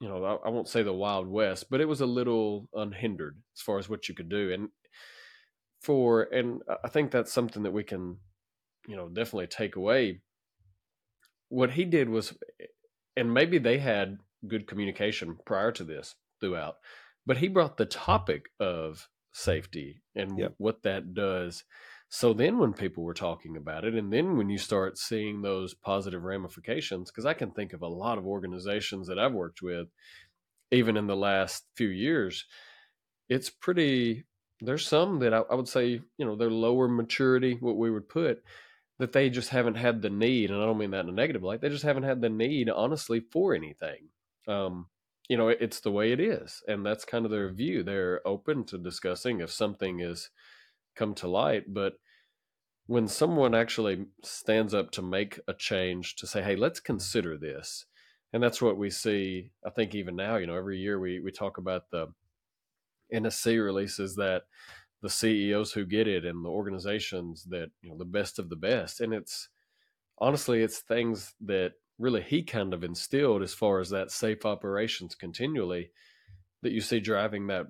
you 0.00 0.08
know, 0.08 0.24
I, 0.24 0.48
I 0.48 0.50
won't 0.50 0.68
say 0.68 0.82
the 0.82 0.92
Wild 0.92 1.28
West, 1.28 1.66
but 1.70 1.80
it 1.80 1.88
was 1.88 2.00
a 2.00 2.06
little 2.06 2.68
unhindered 2.74 3.38
as 3.56 3.62
far 3.62 3.78
as 3.78 3.88
what 3.88 4.08
you 4.08 4.14
could 4.14 4.28
do. 4.28 4.52
And 4.52 4.68
for, 5.80 6.22
and 6.22 6.62
I 6.84 6.88
think 6.88 7.10
that's 7.10 7.32
something 7.32 7.62
that 7.62 7.72
we 7.72 7.84
can, 7.84 8.18
you 8.86 8.96
know, 8.96 9.08
definitely 9.08 9.46
take 9.46 9.76
away. 9.76 10.20
What 11.48 11.70
he 11.70 11.84
did 11.84 12.08
was 12.10 12.34
and 13.18 13.34
maybe 13.34 13.58
they 13.58 13.78
had 13.78 14.18
good 14.46 14.68
communication 14.68 15.36
prior 15.44 15.72
to 15.72 15.82
this 15.82 16.14
throughout, 16.40 16.76
but 17.26 17.38
he 17.38 17.48
brought 17.48 17.76
the 17.76 17.84
topic 17.84 18.50
of 18.60 19.08
safety 19.32 20.00
and 20.14 20.38
yep. 20.38 20.54
what 20.58 20.84
that 20.84 21.14
does. 21.14 21.64
So 22.10 22.32
then 22.32 22.58
when 22.58 22.72
people 22.72 23.04
were 23.04 23.14
talking 23.14 23.56
about 23.56 23.84
it, 23.84 23.94
and 23.94 24.12
then 24.12 24.36
when 24.38 24.48
you 24.48 24.58
start 24.58 24.96
seeing 24.96 25.42
those 25.42 25.74
positive 25.74 26.24
ramifications, 26.24 27.10
because 27.10 27.26
I 27.26 27.34
can 27.34 27.50
think 27.50 27.74
of 27.74 27.82
a 27.82 27.88
lot 27.88 28.16
of 28.16 28.26
organizations 28.26 29.08
that 29.08 29.18
I've 29.18 29.34
worked 29.34 29.60
with, 29.60 29.88
even 30.70 30.96
in 30.96 31.06
the 31.06 31.16
last 31.16 31.64
few 31.76 31.88
years, 31.88 32.46
it's 33.28 33.50
pretty, 33.50 34.24
there's 34.60 34.86
some 34.86 35.18
that 35.18 35.34
I, 35.34 35.40
I 35.50 35.54
would 35.54 35.68
say, 35.68 36.00
you 36.16 36.24
know, 36.24 36.34
they're 36.34 36.50
lower 36.50 36.88
maturity, 36.88 37.58
what 37.60 37.76
we 37.76 37.90
would 37.90 38.08
put, 38.08 38.42
that 38.98 39.12
they 39.12 39.28
just 39.28 39.50
haven't 39.50 39.76
had 39.76 40.00
the 40.00 40.10
need, 40.10 40.50
and 40.50 40.60
I 40.60 40.64
don't 40.64 40.78
mean 40.78 40.92
that 40.92 41.04
in 41.04 41.10
a 41.10 41.12
negative 41.12 41.42
light. 41.42 41.60
They 41.60 41.68
just 41.68 41.84
haven't 41.84 42.02
had 42.04 42.20
the 42.20 42.30
need, 42.30 42.70
honestly, 42.70 43.20
for 43.20 43.54
anything. 43.54 44.08
Um, 44.48 44.86
you 45.28 45.36
know, 45.36 45.48
it, 45.48 45.58
it's 45.60 45.80
the 45.80 45.92
way 45.92 46.12
it 46.12 46.20
is, 46.20 46.62
and 46.66 46.84
that's 46.84 47.04
kind 47.04 47.26
of 47.26 47.30
their 47.30 47.52
view. 47.52 47.82
They're 47.82 48.26
open 48.26 48.64
to 48.64 48.78
discussing 48.78 49.40
if 49.40 49.50
something 49.50 50.00
is 50.00 50.30
come 50.98 51.14
to 51.14 51.28
light, 51.28 51.64
but 51.68 51.94
when 52.86 53.06
someone 53.06 53.54
actually 53.54 54.06
stands 54.24 54.72
up 54.74 54.90
to 54.92 55.02
make 55.02 55.38
a 55.46 55.54
change 55.54 56.16
to 56.16 56.26
say, 56.26 56.42
"Hey, 56.42 56.56
let's 56.56 56.80
consider 56.80 57.36
this," 57.38 57.86
and 58.32 58.42
that's 58.42 58.62
what 58.62 58.78
we 58.78 58.90
see. 58.90 59.52
I 59.64 59.70
think 59.70 59.94
even 59.94 60.16
now, 60.16 60.36
you 60.36 60.46
know, 60.46 60.56
every 60.56 60.78
year 60.78 60.98
we 60.98 61.20
we 61.20 61.30
talk 61.30 61.58
about 61.58 61.90
the 61.90 62.08
NSC 63.12 63.58
releases 63.58 64.16
that 64.16 64.44
the 65.02 65.08
CEOs 65.08 65.72
who 65.72 65.84
get 65.84 66.08
it 66.08 66.24
and 66.24 66.44
the 66.44 66.48
organizations 66.48 67.44
that 67.44 67.70
you 67.82 67.90
know 67.90 67.96
the 67.98 68.04
best 68.04 68.38
of 68.38 68.48
the 68.48 68.56
best 68.56 69.00
and 69.00 69.14
it's 69.14 69.48
honestly 70.18 70.62
it's 70.62 70.80
things 70.80 71.34
that 71.40 71.72
really 71.98 72.22
he 72.22 72.42
kind 72.42 72.74
of 72.74 72.84
instilled 72.84 73.42
as 73.42 73.54
far 73.54 73.80
as 73.80 73.90
that 73.90 74.10
safe 74.10 74.44
operations 74.44 75.14
continually 75.14 75.90
that 76.62 76.72
you 76.72 76.80
see 76.80 77.00
driving 77.00 77.46
that 77.46 77.66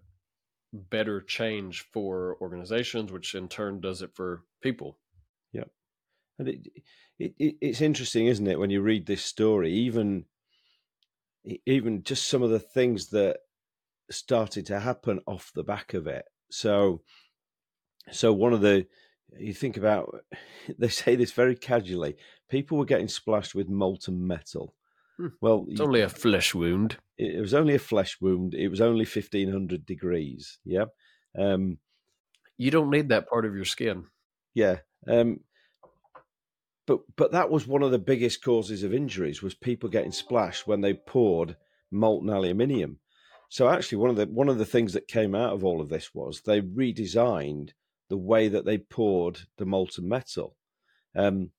better 0.73 1.21
change 1.21 1.87
for 1.93 2.37
organizations 2.41 3.11
which 3.11 3.35
in 3.35 3.49
turn 3.49 3.81
does 3.81 4.03
it 4.03 4.11
for 4.15 4.43
people 4.63 4.99
yeah 5.53 5.65
and 6.39 6.49
it, 6.49 6.69
it, 7.19 7.35
it 7.39 7.55
it's 7.61 7.81
interesting 7.81 8.27
isn't 8.27 8.47
it 8.47 8.59
when 8.59 8.71
you 8.71 8.83
read 8.83 9.07
this 9.07 9.25
story 9.25 9.73
even 9.73 10.25
even 11.65 12.03
just 12.03 12.29
some 12.29 12.43
of 12.43 12.51
the 12.51 12.59
things 12.59 13.09
that 13.09 13.39
started 14.11 14.67
to 14.67 14.81
happen 14.81 15.21
off 15.27 15.51
the 15.55 15.63
back 15.63 15.95
of 15.95 16.07
it 16.07 16.27
so, 16.51 17.03
so 18.11 18.33
one 18.33 18.53
of 18.53 18.61
the 18.61 18.87
you 19.39 19.53
think 19.53 19.77
about 19.77 20.25
they 20.79 20.89
say 20.89 21.17
this 21.17 21.33
very 21.33 21.57
casually. 21.57 22.17
People 22.49 22.79
were 22.79 22.85
getting 22.85 23.09
splashed 23.09 23.55
with 23.55 23.69
molten 23.69 24.27
metal. 24.27 24.75
Hmm. 25.19 25.29
Well, 25.41 25.67
it's 25.69 25.81
only 25.81 26.01
a 26.01 26.09
flesh 26.09 26.55
wound. 26.55 26.97
It, 27.17 27.41
was 27.41 27.55
only 27.55 27.75
a 27.75 27.81
flesh 27.81 28.19
wound. 28.21 28.55
It 28.55 28.69
was 28.69 28.81
only 28.81 29.05
fifteen 29.05 29.51
hundred 29.51 29.85
degrees. 29.85 30.59
Yeah. 30.65 30.87
Um, 31.37 31.79
you 32.57 32.71
don't 32.71 32.91
need 32.91 33.09
that 33.09 33.29
part 33.29 33.45
of 33.45 33.55
your 33.55 33.65
skin. 33.65 34.05
Yeah. 34.55 34.79
Um, 35.07 35.41
but 36.87 37.01
but 37.17 37.33
that 37.33 37.51
was 37.51 37.67
one 37.67 37.83
of 37.83 37.91
the 37.91 37.99
biggest 37.99 38.43
causes 38.43 38.83
of 38.83 38.95
injuries 38.95 39.43
was 39.43 39.55
people 39.55 39.89
getting 39.89 40.13
splashed 40.13 40.67
when 40.67 40.81
they 40.81 40.95
poured 40.95 41.57
molten 41.91 42.31
aluminium. 42.31 42.99
So 43.49 43.69
actually, 43.69 43.99
one 43.99 44.11
of 44.11 44.17
the 44.17 44.27
one 44.27 44.49
of 44.49 44.59
the 44.59 44.67
things 44.67 44.93
that 44.93 45.09
came 45.09 45.35
out 45.35 45.53
of 45.53 45.65
all 45.65 45.81
of 45.81 45.89
this 45.89 46.15
was 46.15 46.43
they 46.43 46.61
redesigned 46.61 47.71
the 48.09 48.17
way 48.17 48.49
that 48.49 48.65
they 48.65 48.79
poured 48.79 49.41
the 49.59 49.67
molten 49.67 50.09
metal. 50.09 50.57
Um, 51.15 51.51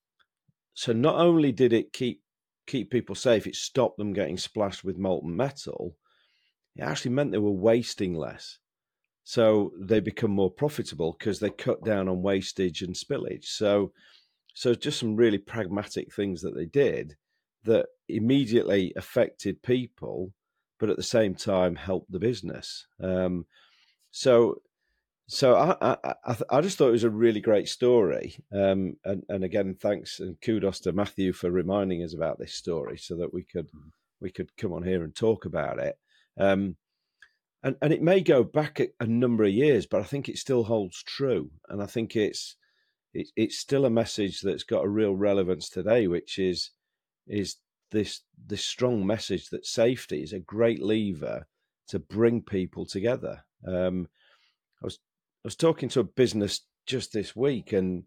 so 0.74 0.94
not 0.94 1.16
only 1.16 1.52
did 1.52 1.74
it 1.74 1.94
keep 1.94 2.22
keep 2.70 2.92
people 2.92 3.16
safe, 3.16 3.48
it 3.48 3.56
stopped 3.56 3.98
them 3.98 4.14
getting 4.14 4.38
splashed 4.38 4.84
with 4.84 4.98
molten 4.98 5.36
metal. 5.36 5.96
It 6.76 6.84
actually 6.84 7.12
meant 7.12 7.32
they 7.32 7.38
were 7.38 7.52
wasting 7.52 8.14
less. 8.14 8.60
So 9.24 9.74
they 9.80 10.00
become 10.00 10.32
more 10.32 10.52
profitable 10.52 11.16
because 11.18 11.40
they 11.40 11.50
cut 11.50 11.84
down 11.84 12.08
on 12.08 12.22
wastage 12.22 12.82
and 12.82 12.96
spillage. 12.96 13.46
So, 13.46 13.92
so 14.54 14.74
just 14.74 15.00
some 15.00 15.16
really 15.16 15.38
pragmatic 15.38 16.14
things 16.14 16.42
that 16.42 16.56
they 16.56 16.66
did 16.66 17.16
that 17.64 17.88
immediately 18.08 18.94
affected 18.96 19.62
people 19.62 20.34
but 20.80 20.90
at 20.90 20.98
the 20.98 21.04
same 21.04 21.36
time 21.36 21.76
helped 21.76 22.12
the 22.12 22.20
business. 22.20 22.88
Um, 23.02 23.46
so, 24.12 24.62
so 25.32 25.56
I, 25.56 25.96
I, 26.04 26.38
I, 26.50 26.62
just 26.62 26.78
thought 26.78 26.88
it 26.88 26.94
was 26.94 27.04
a 27.04 27.10
really 27.10 27.40
great 27.40 27.70
story. 27.70 28.36
Um, 28.52 28.98
and, 29.06 29.24
and 29.30 29.44
again, 29.44 29.76
thanks 29.80 30.20
and 30.20 30.42
kudos 30.42 30.80
to 30.82 30.92
Matthew 30.92 31.34
for 31.34 31.52
reminding 31.52 32.04
us 32.04 32.16
about 32.16 32.40
this 32.40 32.56
story 32.56 32.98
so 32.98 33.16
that 33.18 33.32
we 33.32 33.44
could 33.44 33.68
mm. 33.68 33.92
we 34.20 34.32
could 34.32 34.58
come 34.58 34.74
on 34.74 34.82
here 34.82 35.04
and 35.04 35.16
talk 35.16 35.46
about 35.46 35.78
it. 35.78 36.00
Um, 36.40 36.78
and 37.62 37.76
and 37.82 37.94
it 37.94 38.02
may 38.02 38.22
go 38.22 38.44
back 38.44 38.80
a, 38.80 38.88
a 39.00 39.06
number 39.06 39.44
of 39.44 39.52
years, 39.52 39.86
but 39.86 40.02
I 40.02 40.06
think 40.06 40.30
it 40.30 40.40
still 40.40 40.64
holds 40.64 41.04
true. 41.04 41.52
And 41.70 41.80
I 41.84 41.86
think 41.86 42.16
it's 42.16 42.56
it, 43.14 43.28
it's 43.36 43.60
still 43.60 43.86
a 43.86 43.92
message 43.92 44.42
that's 44.42 44.64
got 44.64 44.84
a 44.84 44.90
real 44.90 45.16
relevance 45.16 45.70
today, 45.70 46.08
which 46.08 46.40
is 46.40 46.72
is 47.28 47.58
this 47.92 48.22
this 48.48 48.66
strong 48.66 49.06
message 49.06 49.50
that 49.50 49.68
safety 49.68 50.24
is 50.24 50.34
a 50.34 50.40
great 50.40 50.82
lever 50.82 51.46
to 51.90 52.00
bring 52.00 52.42
people 52.42 52.88
together. 52.88 53.44
Um, 53.68 54.08
I 55.44 55.48
was 55.48 55.56
talking 55.56 55.90
to 55.90 56.02
a 56.02 56.04
business 56.04 56.62
just 56.86 57.14
this 57.14 57.36
week, 57.36 57.74
and 57.74 58.04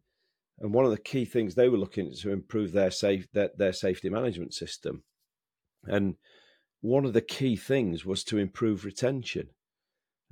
and 0.60 0.72
one 0.72 0.84
of 0.84 0.90
the 0.90 0.98
key 0.98 1.24
things 1.24 1.54
they 1.54 1.68
were 1.68 1.78
looking 1.78 2.12
to 2.14 2.30
improve 2.30 2.72
their 2.72 2.90
safe 2.90 3.26
their, 3.32 3.50
their 3.56 3.72
safety 3.72 4.10
management 4.10 4.54
system, 4.54 5.02
and 5.84 6.16
one 6.82 7.04
of 7.04 7.12
the 7.12 7.22
key 7.22 7.56
things 7.56 8.04
was 8.04 8.24
to 8.24 8.38
improve 8.38 8.84
retention. 8.84 9.48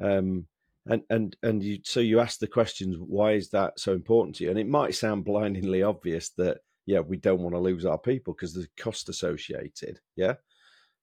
Um, 0.03 0.47
and 0.87 1.03
and 1.11 1.37
and 1.43 1.63
you 1.63 1.79
so 1.85 2.01
you 2.01 2.21
ask 2.21 2.39
the 2.39 2.47
questions 2.47 2.97
why 2.99 3.33
is 3.33 3.51
that 3.51 3.79
so 3.79 3.93
important 3.93 4.37
to 4.37 4.45
you? 4.45 4.51
And 4.51 4.59
it 4.59 4.69
might 4.69 4.95
sound 4.95 5.25
blindingly 5.25 5.83
obvious 5.83 6.31
that 6.31 6.59
yeah 6.87 7.01
we 7.01 7.17
don't 7.17 7.41
want 7.41 7.55
to 7.55 7.61
lose 7.61 7.85
our 7.85 7.99
people 7.99 8.35
because 8.35 8.55
there's 8.55 8.69
cost 8.79 9.09
associated 9.09 10.01
yeah? 10.17 10.35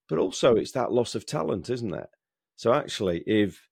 But 0.10 0.19
also 0.19 0.55
it's 0.55 0.71
that 0.71 0.91
loss 0.91 1.15
of 1.15 1.25
talent 1.25 1.69
isn't 1.69 1.93
it? 1.93 2.10
So 2.55 2.73
actually 2.73 3.23
if 3.27 3.66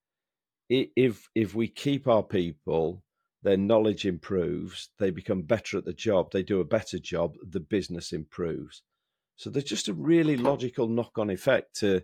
if 0.69 1.30
if 1.36 1.54
we 1.54 1.67
keep 1.67 2.08
our 2.08 2.23
people 2.23 3.04
their 3.43 3.58
knowledge 3.58 4.06
improves 4.06 4.89
they 4.97 5.12
become 5.12 5.43
better 5.43 5.78
at 5.78 5.86
the 5.86 5.93
job 5.93 6.32
they 6.32 6.41
do 6.41 6.60
a 6.60 6.65
better 6.65 6.97
job 6.97 7.36
the 7.51 7.60
business 7.60 8.12
improves 8.12 8.82
so 9.36 9.49
there's 9.49 9.65
just 9.65 9.89
a 9.89 9.93
really 9.93 10.38
logical 10.38 10.88
knock-on 10.88 11.30
effect 11.30 11.75
to 11.75 12.01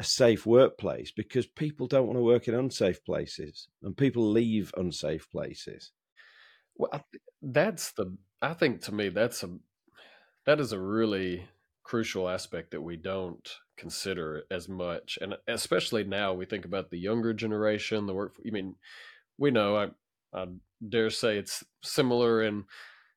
a 0.00 0.04
safe 0.04 0.44
workplace 0.44 1.12
because 1.12 1.46
people 1.46 1.86
don't 1.86 2.06
want 2.06 2.18
to 2.18 2.22
work 2.22 2.48
in 2.48 2.54
unsafe 2.54 3.04
places 3.04 3.68
and 3.82 3.96
people 3.96 4.28
leave 4.28 4.72
unsafe 4.76 5.30
places. 5.30 5.92
Well, 6.76 7.04
that's 7.40 7.92
the, 7.92 8.16
I 8.42 8.54
think 8.54 8.82
to 8.82 8.92
me, 8.92 9.08
that's 9.08 9.44
a, 9.44 9.56
that 10.46 10.58
is 10.58 10.72
a 10.72 10.80
really 10.80 11.46
crucial 11.84 12.28
aspect 12.28 12.72
that 12.72 12.82
we 12.82 12.96
don't 12.96 13.48
consider 13.76 14.44
as 14.50 14.68
much. 14.68 15.18
And 15.20 15.34
especially 15.48 16.04
now 16.04 16.32
we 16.32 16.46
think 16.46 16.64
about 16.64 16.90
the 16.90 16.98
younger 16.98 17.32
generation, 17.32 18.06
the 18.06 18.14
work, 18.14 18.34
I 18.46 18.50
mean, 18.50 18.76
we 19.38 19.50
know, 19.50 19.76
I, 19.76 19.88
I 20.38 20.46
dare 20.86 21.10
say 21.10 21.38
it's 21.38 21.64
similar 21.82 22.42
in 22.42 22.64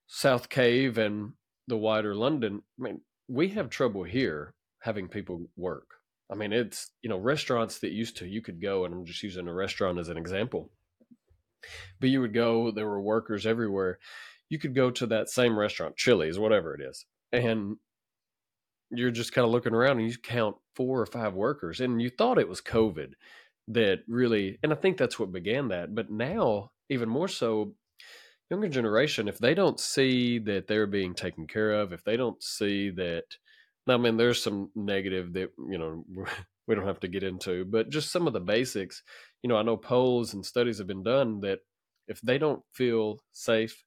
South 0.08 0.50
Cave 0.50 0.98
and 0.98 1.34
the 1.68 1.78
wider 1.78 2.16
London. 2.16 2.62
I 2.80 2.84
mean, 2.84 3.02
we 3.28 3.50
have 3.50 3.70
trouble 3.70 4.04
here 4.04 4.54
having 4.82 5.08
people 5.08 5.48
work 5.56 5.98
I 6.30 6.36
mean, 6.36 6.52
it's, 6.52 6.92
you 7.02 7.10
know, 7.10 7.18
restaurants 7.18 7.80
that 7.80 7.92
used 7.92 8.18
to, 8.18 8.28
you 8.28 8.42
could 8.42 8.62
go, 8.62 8.86
and 8.86 8.94
I'm 8.94 9.06
just 9.06 9.24
using 9.24 9.48
a 9.48 9.54
restaurant 9.54 9.98
as 9.98 10.10
an 10.10 10.18
example, 10.18 10.72
but 12.00 12.10
you 12.10 12.22
would 12.22 12.34
go, 12.34 12.72
there 12.72 12.88
were 12.88 13.02
workers 13.02 13.46
everywhere. 13.46 14.00
You 14.50 14.60
could 14.60 14.76
go 14.76 14.92
to 14.92 15.08
that 15.08 15.30
same 15.30 15.58
restaurant, 15.58 15.96
Chili's, 15.96 16.40
whatever 16.40 16.76
it 16.76 16.82
is, 16.82 17.06
and 17.32 17.78
you're 18.92 19.12
just 19.12 19.34
kind 19.34 19.46
of 19.46 19.52
looking 19.52 19.74
around 19.74 20.00
and 20.00 20.10
you 20.10 20.18
count 20.18 20.56
four 20.76 21.02
or 21.02 21.06
five 21.06 21.34
workers, 21.34 21.80
and 21.80 22.02
you 22.02 22.10
thought 22.10 22.40
it 22.40 22.50
was 22.50 22.62
COVID 22.62 23.14
that 23.70 24.00
really, 24.08 24.58
and 24.64 24.72
I 24.72 24.76
think 24.76 24.98
that's 24.98 25.20
what 25.20 25.32
began 25.32 25.70
that. 25.70 25.94
But 25.94 26.10
now, 26.10 26.72
even 26.90 27.10
more 27.10 27.28
so, 27.28 27.74
younger 28.50 28.70
generation, 28.70 29.28
if 29.28 29.40
they 29.40 29.54
don't 29.54 29.80
see 29.80 30.40
that 30.40 30.68
they're 30.68 30.88
being 30.88 31.14
taken 31.14 31.48
care 31.48 31.74
of, 31.74 31.92
if 31.92 32.04
they 32.04 32.18
don't 32.18 32.42
see 32.42 32.90
that, 32.92 33.26
I 33.88 33.98
mean, 33.98 34.18
there's 34.18 34.42
some 34.42 34.70
negative 34.76 35.34
that 35.34 35.50
you 35.70 35.78
know 35.78 36.06
we 36.68 36.76
don't 36.76 36.88
have 36.88 37.00
to 37.02 37.08
get 37.08 37.24
into, 37.24 37.66
but 37.66 37.90
just 37.90 38.12
some 38.12 38.28
of 38.28 38.34
the 38.34 38.40
basics. 38.40 39.04
You 39.44 39.50
know, 39.50 39.58
I 39.58 39.64
know 39.64 39.78
polls 39.78 40.34
and 40.34 40.46
studies 40.46 40.78
have 40.80 40.88
been 40.88 41.04
done 41.04 41.42
that 41.42 41.60
if 42.08 42.22
they 42.22 42.38
don't 42.38 42.62
feel 42.74 43.20
safe 43.32 43.84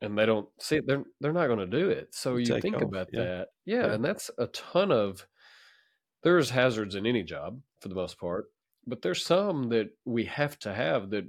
and 0.00 0.16
they 0.16 0.26
don't 0.26 0.48
see 0.58 0.76
it, 0.76 0.86
they're 0.86 1.04
they're 1.20 1.32
not 1.32 1.46
going 1.46 1.58
to 1.58 1.66
do 1.66 1.90
it. 1.90 2.08
So 2.14 2.36
you 2.36 2.46
Take 2.46 2.62
think 2.62 2.76
off, 2.76 2.82
about 2.82 3.08
yeah. 3.12 3.24
that, 3.24 3.48
yeah, 3.64 3.86
yeah, 3.86 3.92
and 3.92 4.04
that's 4.04 4.30
a 4.38 4.46
ton 4.48 4.92
of. 4.92 5.26
There's 6.22 6.50
hazards 6.50 6.94
in 6.96 7.06
any 7.06 7.22
job 7.22 7.60
for 7.80 7.88
the 7.88 7.94
most 7.94 8.18
part, 8.18 8.46
but 8.86 9.00
there's 9.00 9.24
some 9.24 9.70
that 9.70 9.90
we 10.04 10.26
have 10.26 10.58
to 10.60 10.74
have 10.74 11.10
that 11.10 11.24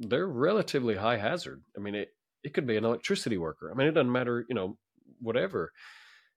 they're 0.00 0.26
relatively 0.26 0.96
high 0.96 1.18
hazard. 1.18 1.62
I 1.76 1.80
mean, 1.80 1.94
it 1.94 2.08
it 2.42 2.54
could 2.54 2.66
be 2.66 2.76
an 2.76 2.84
electricity 2.84 3.38
worker. 3.38 3.70
I 3.70 3.76
mean, 3.76 3.88
it 3.88 3.92
doesn't 3.92 4.12
matter, 4.12 4.44
you 4.48 4.54
know, 4.54 4.76
whatever. 5.20 5.72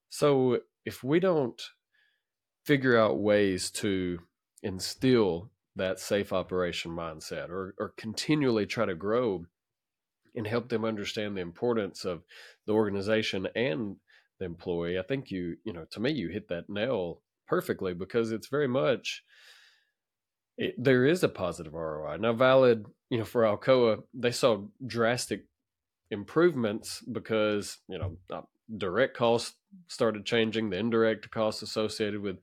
So 0.10 0.60
if 0.86 1.04
we 1.04 1.19
don't 1.19 1.62
figure 2.65 2.97
out 2.97 3.19
ways 3.19 3.71
to 3.71 4.19
instill 4.63 5.52
that 5.76 6.00
safe 6.00 6.34
operation 6.34 6.91
mindset 6.91 7.50
or, 7.50 7.74
or 7.80 7.93
continually 7.97 8.65
try 8.65 8.86
to 8.86 8.95
grow 8.95 9.45
and 10.36 10.48
help 10.48 10.70
them 10.70 10.86
understand 10.86 11.36
the 11.36 11.41
importance 11.41 12.06
of 12.06 12.24
the 12.65 12.74
organization 12.74 13.48
and 13.56 13.98
the 14.39 14.46
employee, 14.46 14.98
I 14.98 15.04
think 15.04 15.32
you, 15.32 15.58
you 15.63 15.74
know, 15.74 15.86
to 15.91 16.00
me, 16.00 16.12
you 16.12 16.30
hit 16.30 16.50
that 16.50 16.70
nail 16.70 17.22
perfectly 17.48 17.94
because 17.94 18.32
it's 18.32 18.48
very 18.48 18.67
much, 18.67 19.24
it, 20.58 20.76
there 20.78 21.06
is 21.06 21.24
a 21.24 21.30
positive 21.30 21.74
ROI. 21.74 22.17
Now, 22.17 22.34
valid, 22.34 22.86
you 23.10 23.20
know, 23.20 23.26
for 23.26 23.44
Alcoa, 23.44 24.04
they 24.13 24.32
saw 24.32 24.63
drastic 24.86 25.46
improvements 26.10 27.02
because, 27.02 27.78
you 27.88 28.00
know, 28.00 28.17
uh, 28.32 28.41
direct 28.78 29.15
costs 29.15 29.56
started 29.88 30.26
changing, 30.26 30.70
the 30.70 30.78
indirect 30.78 31.30
costs 31.32 31.62
associated 31.62 32.22
with 32.22 32.38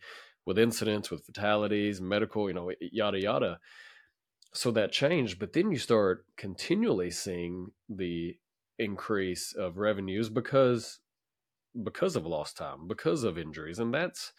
with 0.47 0.59
incidents, 0.59 1.11
with 1.11 1.27
fatalities, 1.27 2.01
medical, 2.01 2.49
you 2.49 2.55
know, 2.55 2.73
yada 2.81 3.21
yada. 3.21 3.59
So 4.53 4.71
that 4.73 4.93
changed, 4.93 5.39
but 5.39 5.53
then 5.53 5.71
you 5.71 5.79
start 5.79 6.25
continually 6.37 7.11
seeing 7.11 7.73
the 7.89 8.37
increase 8.79 9.55
of 9.55 9.79
revenues 9.79 10.31
because 10.31 11.01
because 11.85 12.17
of 12.17 12.27
lost 12.27 12.57
time, 12.57 12.89
because 12.89 13.25
of 13.25 13.39
injuries, 13.39 13.79
and 13.79 13.93
that's 13.93 14.33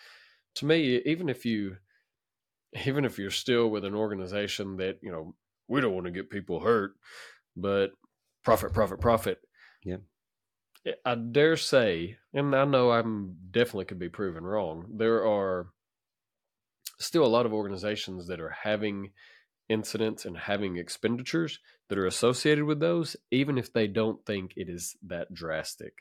to 0.55 0.65
me, 0.65 1.01
even 1.05 1.29
if 1.29 1.45
you 1.45 1.77
even 2.85 3.05
if 3.05 3.17
you're 3.17 3.31
still 3.31 3.69
with 3.69 3.85
an 3.85 3.95
organization 3.95 4.77
that 4.77 4.97
you 5.01 5.11
know 5.11 5.35
we 5.67 5.81
don't 5.81 5.93
want 5.93 6.05
to 6.05 6.11
get 6.11 6.29
people 6.29 6.59
hurt, 6.59 6.93
but 7.55 7.91
profit, 8.43 8.73
profit, 8.73 8.99
profit. 8.99 9.39
Yeah. 9.83 9.97
I 11.05 11.15
dare 11.15 11.57
say, 11.57 12.17
and 12.33 12.55
I 12.55 12.65
know 12.65 12.91
I'm 12.91 13.35
definitely 13.51 13.85
could 13.85 13.99
be 13.99 14.09
proven 14.09 14.43
wrong. 14.43 14.85
There 14.95 15.25
are 15.27 15.67
still 16.99 17.25
a 17.25 17.27
lot 17.27 17.45
of 17.45 17.53
organizations 17.53 18.27
that 18.27 18.39
are 18.39 18.55
having 18.63 19.11
incidents 19.69 20.25
and 20.25 20.37
having 20.37 20.77
expenditures 20.77 21.59
that 21.87 21.97
are 21.97 22.07
associated 22.07 22.65
with 22.65 22.79
those, 22.79 23.15
even 23.31 23.57
if 23.57 23.71
they 23.71 23.87
don't 23.87 24.25
think 24.25 24.53
it 24.55 24.67
is 24.67 24.97
that 25.05 25.33
drastic. 25.33 25.93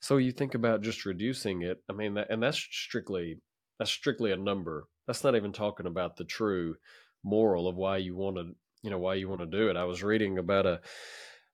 So 0.00 0.16
you 0.16 0.32
think 0.32 0.54
about 0.54 0.82
just 0.82 1.04
reducing 1.04 1.62
it. 1.62 1.82
I 1.88 1.92
mean, 1.92 2.14
that, 2.14 2.30
and 2.30 2.42
that's 2.42 2.58
strictly 2.58 3.40
that's 3.78 3.90
strictly 3.90 4.32
a 4.32 4.36
number. 4.36 4.86
That's 5.06 5.24
not 5.24 5.34
even 5.34 5.52
talking 5.52 5.86
about 5.86 6.16
the 6.16 6.24
true 6.24 6.76
moral 7.24 7.66
of 7.66 7.76
why 7.76 7.96
you 7.96 8.14
want 8.14 8.36
to, 8.36 8.54
you 8.82 8.90
know, 8.90 8.98
why 8.98 9.14
you 9.14 9.28
want 9.28 9.40
to 9.40 9.46
do 9.46 9.68
it. 9.68 9.76
I 9.76 9.84
was 9.84 10.02
reading 10.02 10.38
about 10.38 10.66
a 10.66 10.80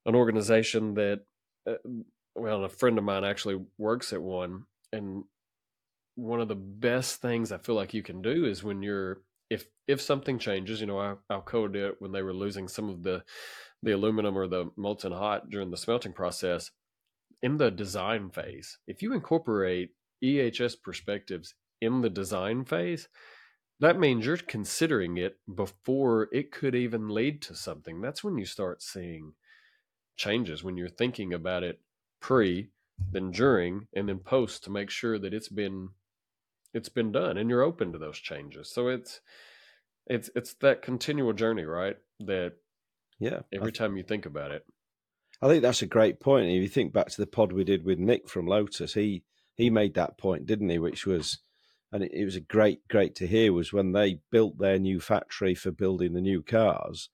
an 0.05 0.15
organization 0.15 0.95
that 0.95 1.21
uh, 1.67 1.75
well, 2.35 2.65
a 2.65 2.69
friend 2.69 2.99
of 2.99 3.05
mine 3.05 3.25
actually 3.25 3.61
works 3.79 4.13
at 4.13 4.23
one, 4.23 4.65
and 4.93 5.25
one 6.15 6.41
of 6.41 6.49
the 6.49 6.55
best 6.55 7.21
things 7.23 7.53
I 7.53 7.59
feel 7.59 7.75
like 7.75 7.95
you 7.95 8.03
can 8.03 8.23
do 8.23 8.45
is 8.45 8.63
when 8.63 8.83
you're 8.83 9.23
if 9.51 9.67
if 9.87 10.01
something 10.01 10.39
changes, 10.39 10.81
you 10.81 10.87
know, 10.87 11.19
Alcoa 11.31 11.73
did 11.73 11.85
it 11.85 11.97
when 11.99 12.13
they 12.13 12.23
were 12.23 12.33
losing 12.33 12.69
some 12.69 12.89
of 12.89 13.03
the 13.03 13.25
the 13.83 13.93
aluminum 13.93 14.37
or 14.37 14.47
the 14.47 14.71
molten 14.77 15.13
hot 15.13 15.51
during 15.51 15.71
the 15.71 15.77
smelting 15.77 16.13
process. 16.13 16.71
In 17.43 17.57
the 17.57 17.71
design 17.71 18.31
phase, 18.31 18.79
if 18.87 19.03
you 19.03 19.13
incorporate 19.15 19.91
EHS 20.23 20.75
perspectives 20.83 21.55
in 21.81 22.03
the 22.03 22.11
design 22.11 22.65
phase, 22.65 23.09
that 23.81 23.99
means 23.99 24.27
you're 24.27 24.37
considering 24.37 25.17
it 25.17 25.39
before 25.53 26.29
it 26.33 26.53
could 26.53 26.75
even 26.75 27.09
lead 27.09 27.41
to 27.43 27.55
something. 27.55 28.03
That's 28.03 28.23
when 28.23 28.37
you 28.37 28.45
start 28.45 28.83
seeing 28.83 29.33
changes 30.17 30.63
when 30.63 30.77
you're 30.77 30.91
thinking 30.91 31.33
about 31.33 31.63
it 31.63 31.81
pre, 32.21 32.69
then 33.11 33.31
during, 33.31 33.87
and 33.95 34.07
then 34.07 34.19
post 34.19 34.63
to 34.65 34.71
make 34.71 34.91
sure 34.91 35.19
that 35.19 35.33
it's 35.33 35.49
been 35.49 35.89
it's 36.73 36.89
been 36.89 37.13
done 37.13 37.37
and 37.37 37.51
you're 37.51 37.63
open 37.63 37.93
to 37.93 37.99
those 37.99 38.19
changes. 38.19 38.71
So 38.71 38.89
it's 38.89 39.21
it's 40.07 40.31
it's 40.35 40.55
that 40.55 40.83
continual 40.83 41.33
journey, 41.33 41.65
right? 41.65 41.97
That 42.21 42.55
yeah, 43.19 43.41
every 43.53 43.73
time 43.73 43.97
you 43.97 44.03
think 44.03 44.27
about 44.27 44.51
it. 44.51 44.65
I 45.43 45.49
think 45.49 45.63
that's 45.63 45.83
a 45.83 45.87
great 45.87 46.21
point. 46.21 46.51
If 46.51 46.63
you 46.63 46.69
think 46.69 46.93
back 46.93 47.09
to 47.09 47.21
the 47.21 47.27
pod 47.27 47.53
we 47.53 47.65
did 47.65 47.85
with 47.85 47.99
Nick 47.99 48.29
from 48.29 48.47
Lotus, 48.47 48.95
he 48.95 49.23
he 49.55 49.71
made 49.71 49.95
that 49.95 50.19
point, 50.19 50.47
didn't 50.47 50.69
he? 50.69 50.79
Which 50.79 51.07
was, 51.07 51.39
and 51.93 52.03
it, 52.03 52.13
it 52.13 52.25
was 52.25 52.37
a 52.37 52.41
great 52.41 52.87
great 52.89 53.15
to 53.17 53.27
hear 53.27 53.53
was 53.53 53.73
when 53.73 53.93
they 53.93 54.21
built 54.31 54.59
their 54.59 54.79
new 54.79 55.01
factory 55.01 55.55
for 55.55 55.71
building 55.71 56.13
the 56.13 56.21
new 56.21 56.43
cars. 56.43 57.09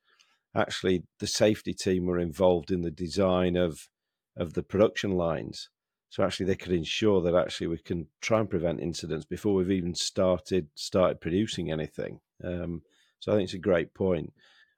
Actually, 0.55 1.05
the 1.21 1.27
safety 1.27 1.75
team 1.75 2.07
were 2.07 2.19
involved 2.19 2.71
in 2.71 2.83
the 2.83 2.91
design 2.91 3.57
of 3.57 3.89
of 4.37 4.55
the 4.55 4.63
production 4.63 5.13
lines. 5.13 5.69
So 6.09 6.23
actually, 6.23 6.47
they 6.47 6.57
could 6.57 6.73
ensure 6.73 7.21
that 7.23 7.35
actually 7.35 7.67
we 7.67 7.79
can 7.79 8.07
try 8.21 8.41
and 8.41 8.49
prevent 8.49 8.81
incidents 8.81 9.25
before 9.25 9.55
we've 9.55 9.71
even 9.71 9.95
started 9.95 10.69
started 10.75 11.21
producing 11.21 11.71
anything. 11.71 12.21
Um, 12.43 12.83
so 13.19 13.33
I 13.33 13.37
think 13.37 13.45
it's 13.45 13.55
a 13.55 13.59
great 13.59 13.93
point. 13.95 14.33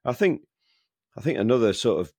I 0.04 0.12
think 0.12 0.42
I 1.16 1.20
think 1.20 1.38
another 1.38 1.72
sort 1.72 2.00
of 2.00 2.12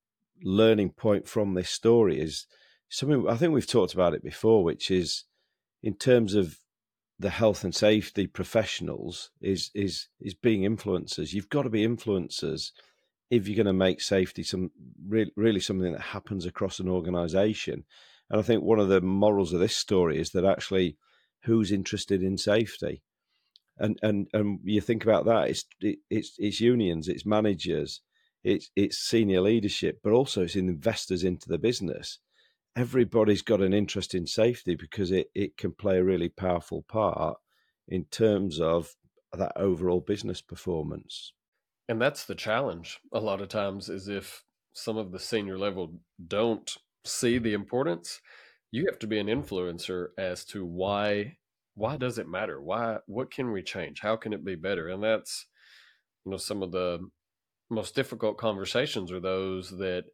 learning 0.44 0.92
point 0.92 1.28
from 1.28 1.54
this 1.54 1.70
story 1.70 2.20
is 2.20 2.46
something 2.90 3.28
I 3.28 3.36
think 3.36 3.54
we've 3.54 3.68
talked 3.68 3.94
about 3.94 4.14
it 4.14 4.24
before, 4.24 4.64
which 4.64 4.92
is 4.92 5.26
in 5.82 5.96
terms 5.96 6.36
of 6.36 6.60
the 7.18 7.30
health 7.30 7.64
and 7.64 7.76
safety 7.76 8.28
professionals 8.28 9.32
is 9.42 9.72
is 9.76 10.08
is 10.22 10.34
being 10.34 10.62
influencers. 10.62 11.34
You've 11.34 11.50
got 11.50 11.64
to 11.64 11.70
be 11.70 11.86
influencers 11.86 12.72
if 13.30 13.48
you're 13.48 13.56
going 13.56 13.68
to 13.68 13.74
make 13.74 14.02
safety 14.02 14.42
some 14.44 14.72
really, 15.08 15.32
really 15.36 15.60
something 15.60 15.92
that 15.92 16.02
happens 16.02 16.46
across 16.46 16.80
an 16.80 16.90
organization. 16.90 17.84
And 18.30 18.40
I 18.40 18.44
think 18.44 18.64
one 18.64 18.80
of 18.80 18.90
the 18.90 19.02
morals 19.02 19.54
of 19.54 19.60
this 19.60 19.76
story 19.76 20.20
is 20.20 20.32
that 20.32 20.46
actually, 20.46 20.98
who's 21.44 21.72
interested 21.72 22.22
in 22.22 22.38
safety? 22.38 23.02
and 23.80 23.98
and 24.04 24.28
and 24.34 24.60
you 24.64 24.82
think 24.82 25.04
about 25.04 25.26
that, 25.26 25.50
it's 25.50 25.66
it, 25.80 26.00
it's 26.10 26.36
it's 26.38 26.60
unions, 26.60 27.08
it's 27.08 27.26
managers, 27.26 28.02
it's 28.44 28.70
it's 28.76 28.98
senior 28.98 29.42
leadership, 29.42 30.00
but 30.04 30.14
also 30.14 30.44
it's 30.44 30.56
investors 30.56 31.24
into 31.24 31.48
the 31.48 31.58
business. 31.58 32.20
Everybody's 32.76 33.42
got 33.42 33.62
an 33.62 33.74
interest 33.74 34.14
in 34.14 34.28
safety 34.28 34.76
because 34.76 35.12
it 35.12 35.28
it 35.34 35.58
can 35.58 35.72
play 35.72 35.98
a 35.98 36.04
really 36.04 36.30
powerful 36.30 36.84
part 36.88 37.38
in 37.88 38.06
terms 38.06 38.60
of 38.60 38.96
that 39.34 39.54
overall 39.56 40.02
business 40.02 40.42
performance. 40.42 41.34
And 41.88 42.02
that's 42.02 42.26
the 42.26 42.36
challenge 42.36 43.00
a 43.12 43.20
lot 43.20 43.42
of 43.42 43.48
times 43.48 43.90
is 43.90 44.08
if 44.08 44.44
some 44.74 44.98
of 44.98 45.12
the 45.12 45.20
senior 45.20 45.58
level 45.58 46.00
don't 46.28 46.78
see 47.04 47.38
the 47.38 47.54
importance, 47.54 48.22
you 48.72 48.86
have 48.88 49.00
to 49.00 49.08
be 49.08 49.20
an 49.20 49.28
influencer 49.28 50.08
as 50.18 50.46
to 50.46 50.66
why 50.66 51.38
why 51.76 51.96
does 51.96 52.18
it 52.18 52.28
matter? 52.28 52.62
Why 52.62 52.98
what 53.06 53.32
can 53.32 53.52
we 53.52 53.64
change? 53.64 54.02
How 54.02 54.16
can 54.18 54.34
it 54.34 54.44
be 54.44 54.56
better? 54.56 54.90
And 54.90 55.04
that's 55.04 55.46
you 56.26 56.32
know 56.32 56.38
some 56.38 56.62
of 56.62 56.72
the 56.72 57.00
most 57.70 57.96
difficult 57.96 58.38
conversations 58.38 59.12
are 59.12 59.20
those 59.20 59.70
that 59.78 60.06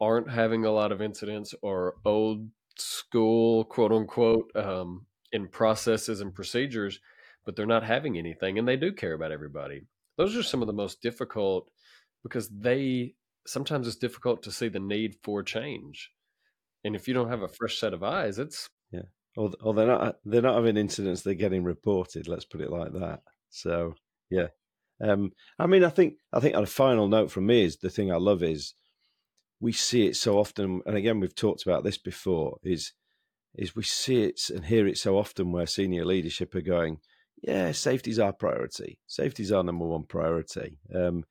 aren't 0.00 0.30
having 0.30 0.64
a 0.64 0.70
lot 0.70 0.92
of 0.92 1.00
incidents 1.00 1.54
or 1.62 1.94
old 2.04 2.48
school 2.76 3.64
quote 3.64 3.92
unquote 3.92 4.50
um, 4.56 5.06
in 5.32 5.46
processes 5.48 6.20
and 6.20 6.34
procedures 6.34 7.00
but 7.44 7.54
they're 7.54 7.66
not 7.66 7.84
having 7.84 8.18
anything 8.18 8.58
and 8.58 8.66
they 8.66 8.76
do 8.76 8.92
care 8.92 9.12
about 9.12 9.32
everybody 9.32 9.82
those 10.16 10.36
are 10.36 10.42
some 10.42 10.60
of 10.60 10.66
the 10.66 10.72
most 10.72 11.00
difficult 11.00 11.70
because 12.22 12.48
they 12.48 13.14
sometimes 13.46 13.86
it's 13.86 13.96
difficult 13.96 14.42
to 14.42 14.50
see 14.50 14.68
the 14.68 14.80
need 14.80 15.14
for 15.22 15.42
change 15.42 16.10
and 16.84 16.94
if 16.94 17.08
you 17.08 17.14
don't 17.14 17.30
have 17.30 17.42
a 17.42 17.48
fresh 17.48 17.78
set 17.78 17.94
of 17.94 18.02
eyes 18.02 18.38
it's 18.38 18.68
yeah 18.92 19.02
or, 19.36 19.50
or 19.62 19.74
they're 19.74 19.86
not 19.86 20.16
they're 20.24 20.42
not 20.42 20.56
having 20.56 20.76
incidents 20.76 21.22
they're 21.22 21.34
getting 21.34 21.64
reported 21.64 22.28
let's 22.28 22.44
put 22.44 22.60
it 22.60 22.70
like 22.70 22.92
that 22.92 23.20
so 23.50 23.94
yeah 24.30 24.48
um, 25.02 25.32
i 25.58 25.66
mean 25.66 25.84
i 25.84 25.88
think 25.88 26.14
i 26.32 26.40
think 26.40 26.56
on 26.56 26.62
a 26.62 26.66
final 26.66 27.08
note 27.08 27.30
from 27.30 27.46
me 27.46 27.64
is 27.64 27.78
the 27.78 27.90
thing 27.90 28.12
i 28.12 28.16
love 28.16 28.42
is 28.42 28.74
we 29.60 29.72
see 29.72 30.06
it 30.06 30.16
so 30.16 30.38
often 30.38 30.80
and 30.86 30.96
again 30.96 31.20
we've 31.20 31.34
talked 31.34 31.64
about 31.64 31.84
this 31.84 31.98
before 31.98 32.58
is 32.62 32.92
is 33.56 33.76
we 33.76 33.84
see 33.84 34.24
it 34.24 34.40
and 34.50 34.66
hear 34.66 34.86
it 34.86 34.98
so 34.98 35.16
often 35.16 35.52
where 35.52 35.66
senior 35.66 36.04
leadership 36.04 36.54
are 36.54 36.60
going 36.60 36.98
yeah, 37.46 37.72
safety's 37.72 38.18
our 38.18 38.32
priority. 38.32 38.98
Safety's 39.06 39.52
our 39.52 39.62
number 39.62 39.84
one 39.84 40.04
priority. 40.04 40.78
Um, 40.94 41.24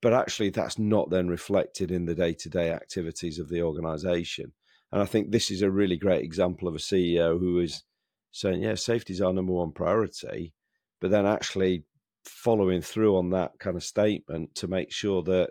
but 0.00 0.12
actually, 0.12 0.50
that's 0.50 0.78
not 0.78 1.10
then 1.10 1.28
reflected 1.28 1.92
in 1.92 2.06
the 2.06 2.16
day 2.16 2.34
to 2.34 2.48
day 2.48 2.72
activities 2.72 3.38
of 3.38 3.48
the 3.48 3.62
organization. 3.62 4.52
And 4.92 5.00
I 5.00 5.06
think 5.06 5.30
this 5.30 5.50
is 5.50 5.62
a 5.62 5.70
really 5.70 5.96
great 5.96 6.22
example 6.22 6.68
of 6.68 6.74
a 6.74 6.78
CEO 6.78 7.38
who 7.38 7.58
is 7.58 7.82
saying, 8.30 8.62
yeah, 8.62 8.74
safety 8.74 9.14
is 9.14 9.20
our 9.20 9.32
number 9.32 9.52
one 9.52 9.72
priority, 9.72 10.52
but 11.00 11.10
then 11.10 11.26
actually 11.26 11.84
following 12.24 12.82
through 12.82 13.16
on 13.16 13.30
that 13.30 13.52
kind 13.58 13.76
of 13.76 13.82
statement 13.82 14.54
to 14.56 14.68
make 14.68 14.92
sure 14.92 15.22
that 15.22 15.50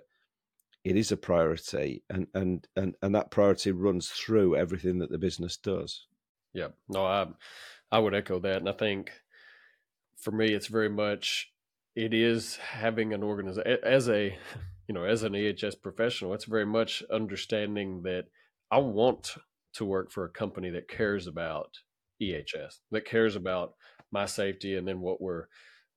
it 0.84 0.96
is 0.96 1.12
a 1.12 1.18
priority 1.18 2.04
and 2.10 2.28
and 2.34 2.68
and, 2.76 2.96
and 3.02 3.14
that 3.14 3.30
priority 3.30 3.72
runs 3.72 4.10
through 4.10 4.56
everything 4.56 5.00
that 5.00 5.12
the 5.12 5.18
business 5.18 5.58
does. 5.58 6.08
Yeah. 6.54 6.70
No, 6.90 7.06
I 7.06 7.28
I 7.92 8.00
would 8.00 8.16
echo 8.16 8.40
that. 8.40 8.58
And 8.58 8.70
I 8.70 8.74
think 8.74 9.12
for 10.18 10.32
me, 10.32 10.54
it's 10.54 10.68
very 10.68 10.90
much 10.90 11.52
it 11.96 12.14
is 12.14 12.56
having 12.58 13.14
an 13.14 13.24
organization 13.24 13.78
as 13.84 14.08
a 14.08 14.38
you 14.88 14.96
know 14.96 15.04
as 15.04 15.24
an 15.24 15.34
EHS 15.34 15.82
professional. 15.82 16.34
It's 16.34 16.46
very 16.46 16.66
much 16.66 17.04
understanding 17.12 18.04
that 18.04 18.26
I 18.72 18.80
want 18.80 19.36
to 19.74 19.86
work 19.86 20.12
for 20.12 20.26
a 20.26 20.30
company 20.30 20.70
that 20.72 20.88
cares 20.88 21.28
about 21.28 21.78
EHS, 22.22 22.80
that 22.92 23.06
cares 23.06 23.36
about 23.36 23.74
my 24.12 24.26
safety, 24.26 24.76
and 24.76 24.88
then 24.88 25.02
what 25.02 25.22
we're 25.22 25.46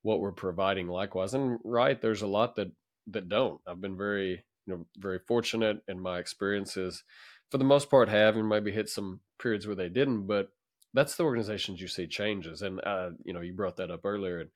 what 0.03 0.21
we're 0.21 0.33
providing 0.33 0.89
likewise. 0.89 1.35
And 1.35 1.59
right, 1.65 2.01
there's 2.01 2.23
a 2.23 2.27
lot 2.27 2.57
that 2.57 2.73
that 3.09 3.29
don't. 3.29 3.61
I've 3.67 3.81
been 3.81 3.97
very 3.97 4.45
you 4.67 4.75
know 4.75 4.87
very 4.99 5.21
fortunate 5.27 5.83
in 5.89 6.01
my 6.01 6.19
experiences 6.19 7.05
for 7.51 7.59
the 7.59 7.65
most 7.65 7.91
part 7.91 8.09
have 8.09 8.37
and 8.37 8.49
maybe 8.49 8.73
hit 8.73 8.89
some 8.89 9.21
periods 9.39 9.67
where 9.67 9.77
they 9.77 9.89
didn't 9.89 10.27
but 10.27 10.51
that's 10.95 11.17
the 11.17 11.25
organizations 11.25 11.81
you 11.81 11.89
see 11.89 12.07
changes. 12.07 12.63
And 12.63 12.81
uh, 12.87 13.11
you 13.25 13.35
know, 13.35 13.41
you 13.41 13.53
brought 13.53 13.77
that 13.77 13.91
up 13.91 14.05
earlier, 14.05 14.41
and 14.41 14.51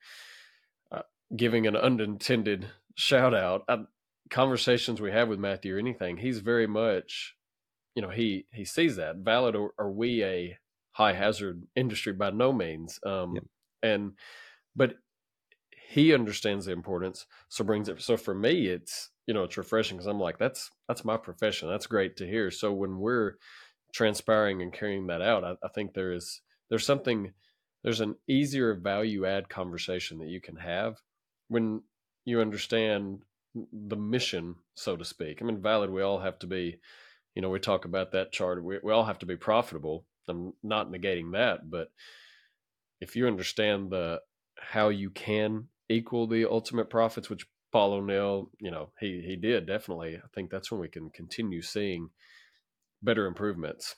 uh, 0.91 1.01
giving 1.35 1.67
an 1.67 1.75
unintended 1.75 2.67
shout 2.95 3.35
out. 3.35 3.65
Uh, 3.67 3.83
conversations 4.31 5.01
we 5.01 5.11
have 5.11 5.27
with 5.27 5.37
Matthew 5.37 5.75
or 5.75 5.79
anything, 5.79 6.17
he's 6.17 6.39
very 6.39 6.65
much, 6.65 7.35
you 7.99 8.01
know, 8.01 8.11
he 8.11 8.45
he 8.53 8.63
sees 8.63 8.95
that. 8.95 9.17
Valid 9.17 9.57
are, 9.57 9.71
are 9.77 9.91
we 9.91 10.23
a 10.23 10.57
high 10.93 11.11
hazard 11.11 11.63
industry 11.75 12.13
by 12.13 12.29
no 12.29 12.53
means, 12.53 12.97
um, 13.05 13.35
yep. 13.35 13.43
and 13.83 14.13
but 14.73 14.93
he 15.89 16.13
understands 16.13 16.65
the 16.65 16.71
importance, 16.71 17.25
so 17.49 17.65
brings 17.65 17.89
it. 17.89 18.01
So 18.01 18.15
for 18.15 18.33
me, 18.33 18.67
it's 18.67 19.09
you 19.27 19.33
know 19.33 19.43
it's 19.43 19.57
refreshing 19.57 19.97
because 19.97 20.07
I'm 20.07 20.17
like 20.17 20.37
that's 20.37 20.71
that's 20.87 21.03
my 21.03 21.17
profession. 21.17 21.67
That's 21.67 21.87
great 21.87 22.15
to 22.15 22.25
hear. 22.25 22.51
So 22.51 22.71
when 22.71 22.99
we're 22.99 23.33
transpiring 23.93 24.61
and 24.61 24.71
carrying 24.71 25.07
that 25.07 25.21
out, 25.21 25.43
I, 25.43 25.55
I 25.61 25.67
think 25.67 25.93
there 25.93 26.13
is 26.13 26.39
there's 26.69 26.85
something 26.85 27.33
there's 27.83 27.99
an 27.99 28.15
easier 28.29 28.75
value 28.75 29.25
add 29.25 29.49
conversation 29.49 30.19
that 30.19 30.29
you 30.29 30.39
can 30.39 30.55
have 30.55 30.95
when 31.49 31.81
you 32.23 32.39
understand 32.39 33.23
the 33.73 33.97
mission, 33.97 34.55
so 34.75 34.95
to 34.95 35.03
speak. 35.03 35.41
I 35.41 35.43
mean, 35.45 35.61
valid, 35.61 35.89
we 35.89 36.01
all 36.01 36.19
have 36.19 36.39
to 36.39 36.47
be, 36.47 36.79
you 37.35 37.41
know, 37.41 37.49
we 37.49 37.59
talk 37.59 37.85
about 37.85 38.11
that 38.11 38.31
chart. 38.31 38.63
We, 38.63 38.79
we 38.83 38.91
all 38.91 39.05
have 39.05 39.19
to 39.19 39.25
be 39.25 39.35
profitable. 39.35 40.05
I'm 40.27 40.53
not 40.61 40.91
negating 40.91 41.31
that, 41.33 41.69
but 41.69 41.91
if 43.01 43.15
you 43.15 43.27
understand 43.27 43.91
the 43.91 44.21
how 44.59 44.89
you 44.89 45.09
can 45.09 45.67
equal 45.87 46.27
the 46.27 46.45
ultimate 46.45 46.89
profits, 46.89 47.29
which 47.29 47.47
Paul 47.71 47.93
O'Neill, 47.93 48.49
you 48.59 48.71
know, 48.71 48.91
he 48.99 49.21
he 49.25 49.35
did 49.35 49.65
definitely. 49.65 50.17
I 50.17 50.27
think 50.33 50.49
that's 50.49 50.71
when 50.71 50.81
we 50.81 50.87
can 50.87 51.09
continue 51.09 51.61
seeing 51.61 52.09
better 53.01 53.25
improvements. 53.25 53.95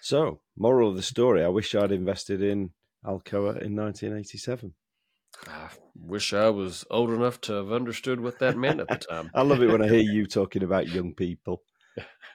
So, 0.00 0.40
moral 0.56 0.90
of 0.90 0.96
the 0.96 1.02
story: 1.02 1.44
I 1.44 1.48
wish 1.48 1.74
I'd 1.74 1.92
invested 1.92 2.42
in 2.42 2.70
Alcoa 3.04 3.60
in 3.60 3.76
1987. 3.76 4.74
I 5.48 5.68
wish 5.94 6.32
I 6.32 6.50
was 6.50 6.84
old 6.90 7.10
enough 7.10 7.40
to 7.42 7.54
have 7.54 7.72
understood 7.72 8.20
what 8.20 8.38
that 8.38 8.56
meant 8.56 8.80
at 8.80 8.88
the 8.88 8.96
time. 8.96 9.30
I 9.34 9.42
love 9.42 9.62
it 9.62 9.70
when 9.70 9.82
I 9.82 9.88
hear 9.88 9.98
you 10.12 10.26
talking 10.26 10.62
about 10.62 10.88
young 10.88 11.14
people. 11.14 11.62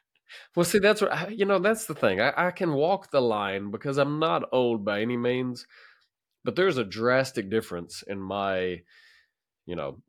well, 0.56 0.63
see, 0.63 0.80
that's 0.80 1.02
what 1.02 1.38
you 1.38 1.46
know. 1.46 1.60
That's 1.60 1.86
the 1.86 1.96
thing. 1.96 2.22
I, 2.22 2.34
I 2.36 2.52
can 2.52 2.74
walk 2.74 3.12
the 3.12 3.22
line 3.22 3.72
because 3.72 3.98
I'm 3.98 4.20
not 4.20 4.50
old 4.52 4.86
by 4.86 5.02
any 5.02 5.18
means, 5.18 5.65
but 6.44 6.56
there's 6.56 6.78
a 6.78 6.84
drastic 6.84 7.50
difference 7.50 8.04
in 8.08 8.20
my, 8.20 8.82
you 9.65 9.76
know, 9.76 10.02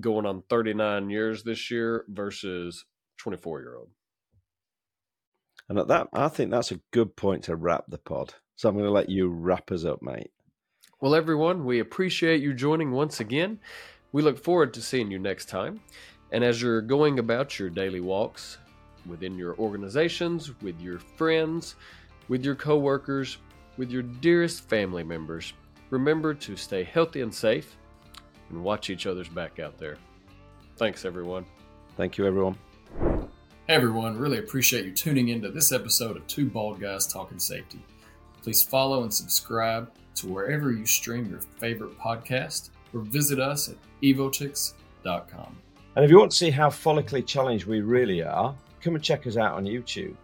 going 0.00 0.26
on 0.26 0.42
39 0.48 1.10
years 1.10 1.42
this 1.42 1.70
year 1.70 2.04
versus 2.08 2.84
24 3.18 3.60
year 3.60 3.76
old. 3.76 3.90
And 5.68 5.78
at 5.78 5.88
that, 5.88 6.08
I 6.12 6.28
think 6.28 6.50
that's 6.50 6.72
a 6.72 6.80
good 6.92 7.16
point 7.16 7.44
to 7.44 7.56
wrap 7.56 7.84
the 7.88 7.98
pod. 7.98 8.34
So 8.56 8.68
I'm 8.68 8.74
going 8.74 8.86
to 8.86 8.92
let 8.92 9.10
you 9.10 9.28
wrap 9.28 9.70
us 9.70 9.84
up, 9.84 10.02
mate. 10.02 10.30
Well, 11.00 11.14
everyone, 11.14 11.64
we 11.64 11.78
appreciate 11.78 12.42
you 12.42 12.54
joining 12.54 12.90
once 12.90 13.20
again. 13.20 13.60
We 14.10 14.22
look 14.22 14.42
forward 14.42 14.74
to 14.74 14.82
seeing 14.82 15.10
you 15.10 15.18
next 15.18 15.48
time. 15.48 15.80
And 16.32 16.42
as 16.42 16.60
you're 16.60 16.82
going 16.82 17.18
about 17.18 17.58
your 17.58 17.70
daily 17.70 18.00
walks 18.00 18.58
within 19.06 19.36
your 19.36 19.56
organizations, 19.58 20.52
with 20.60 20.80
your 20.80 20.98
friends, 20.98 21.74
with 22.28 22.44
your 22.44 22.54
coworkers, 22.54 23.38
with 23.76 23.90
your 23.90 24.02
dearest 24.02 24.68
family 24.68 25.04
members, 25.04 25.52
remember 25.90 26.34
to 26.34 26.56
stay 26.56 26.84
healthy 26.84 27.20
and 27.20 27.34
safe 27.34 27.76
and 28.50 28.62
watch 28.62 28.90
each 28.90 29.06
other's 29.06 29.28
back 29.28 29.58
out 29.58 29.78
there. 29.78 29.96
Thanks, 30.76 31.04
everyone. 31.04 31.44
Thank 31.96 32.18
you, 32.18 32.26
everyone. 32.26 32.56
Hey 33.68 33.74
everyone, 33.74 34.16
really 34.16 34.38
appreciate 34.38 34.86
you 34.86 34.92
tuning 34.92 35.28
into 35.28 35.50
this 35.50 35.72
episode 35.72 36.16
of 36.16 36.26
Two 36.26 36.46
Bald 36.46 36.80
Guys 36.80 37.06
Talking 37.06 37.38
Safety. 37.38 37.84
Please 38.42 38.62
follow 38.62 39.02
and 39.02 39.12
subscribe 39.12 39.90
to 40.14 40.26
wherever 40.26 40.72
you 40.72 40.86
stream 40.86 41.28
your 41.28 41.40
favorite 41.58 41.98
podcast 41.98 42.70
or 42.94 43.00
visit 43.00 43.38
us 43.38 43.68
at 43.68 43.76
evotix.com. 44.02 45.54
And 45.96 46.04
if 46.04 46.10
you 46.10 46.18
want 46.18 46.30
to 46.30 46.36
see 46.38 46.48
how 46.48 46.70
follically 46.70 47.26
challenged 47.26 47.66
we 47.66 47.82
really 47.82 48.22
are, 48.22 48.54
come 48.80 48.94
and 48.94 49.04
check 49.04 49.26
us 49.26 49.36
out 49.36 49.54
on 49.54 49.64
YouTube. 49.64 50.16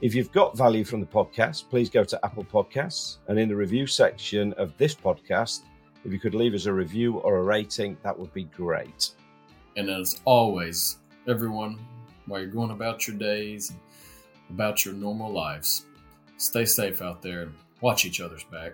If 0.00 0.14
you've 0.14 0.32
got 0.32 0.56
value 0.56 0.84
from 0.84 1.00
the 1.00 1.06
podcast, 1.06 1.68
please 1.68 1.90
go 1.90 2.04
to 2.04 2.24
Apple 2.24 2.44
Podcasts 2.44 3.18
and 3.28 3.38
in 3.38 3.48
the 3.48 3.56
review 3.56 3.86
section 3.86 4.52
of 4.54 4.76
this 4.78 4.94
podcast, 4.94 5.60
if 6.04 6.12
you 6.12 6.18
could 6.18 6.34
leave 6.34 6.54
us 6.54 6.66
a 6.66 6.72
review 6.72 7.18
or 7.18 7.36
a 7.36 7.42
rating, 7.42 7.96
that 8.02 8.18
would 8.18 8.32
be 8.32 8.44
great. 8.44 9.10
And 9.76 9.90
as 9.90 10.20
always, 10.24 10.96
everyone, 11.28 11.78
while 12.26 12.40
you're 12.40 12.48
going 12.48 12.70
about 12.70 13.06
your 13.06 13.16
days, 13.16 13.72
about 14.50 14.84
your 14.84 14.94
normal 14.94 15.32
lives. 15.32 15.86
Stay 16.36 16.64
safe 16.64 17.02
out 17.02 17.22
there 17.22 17.42
and 17.42 17.54
watch 17.80 18.04
each 18.04 18.20
other's 18.20 18.44
back. 18.44 18.72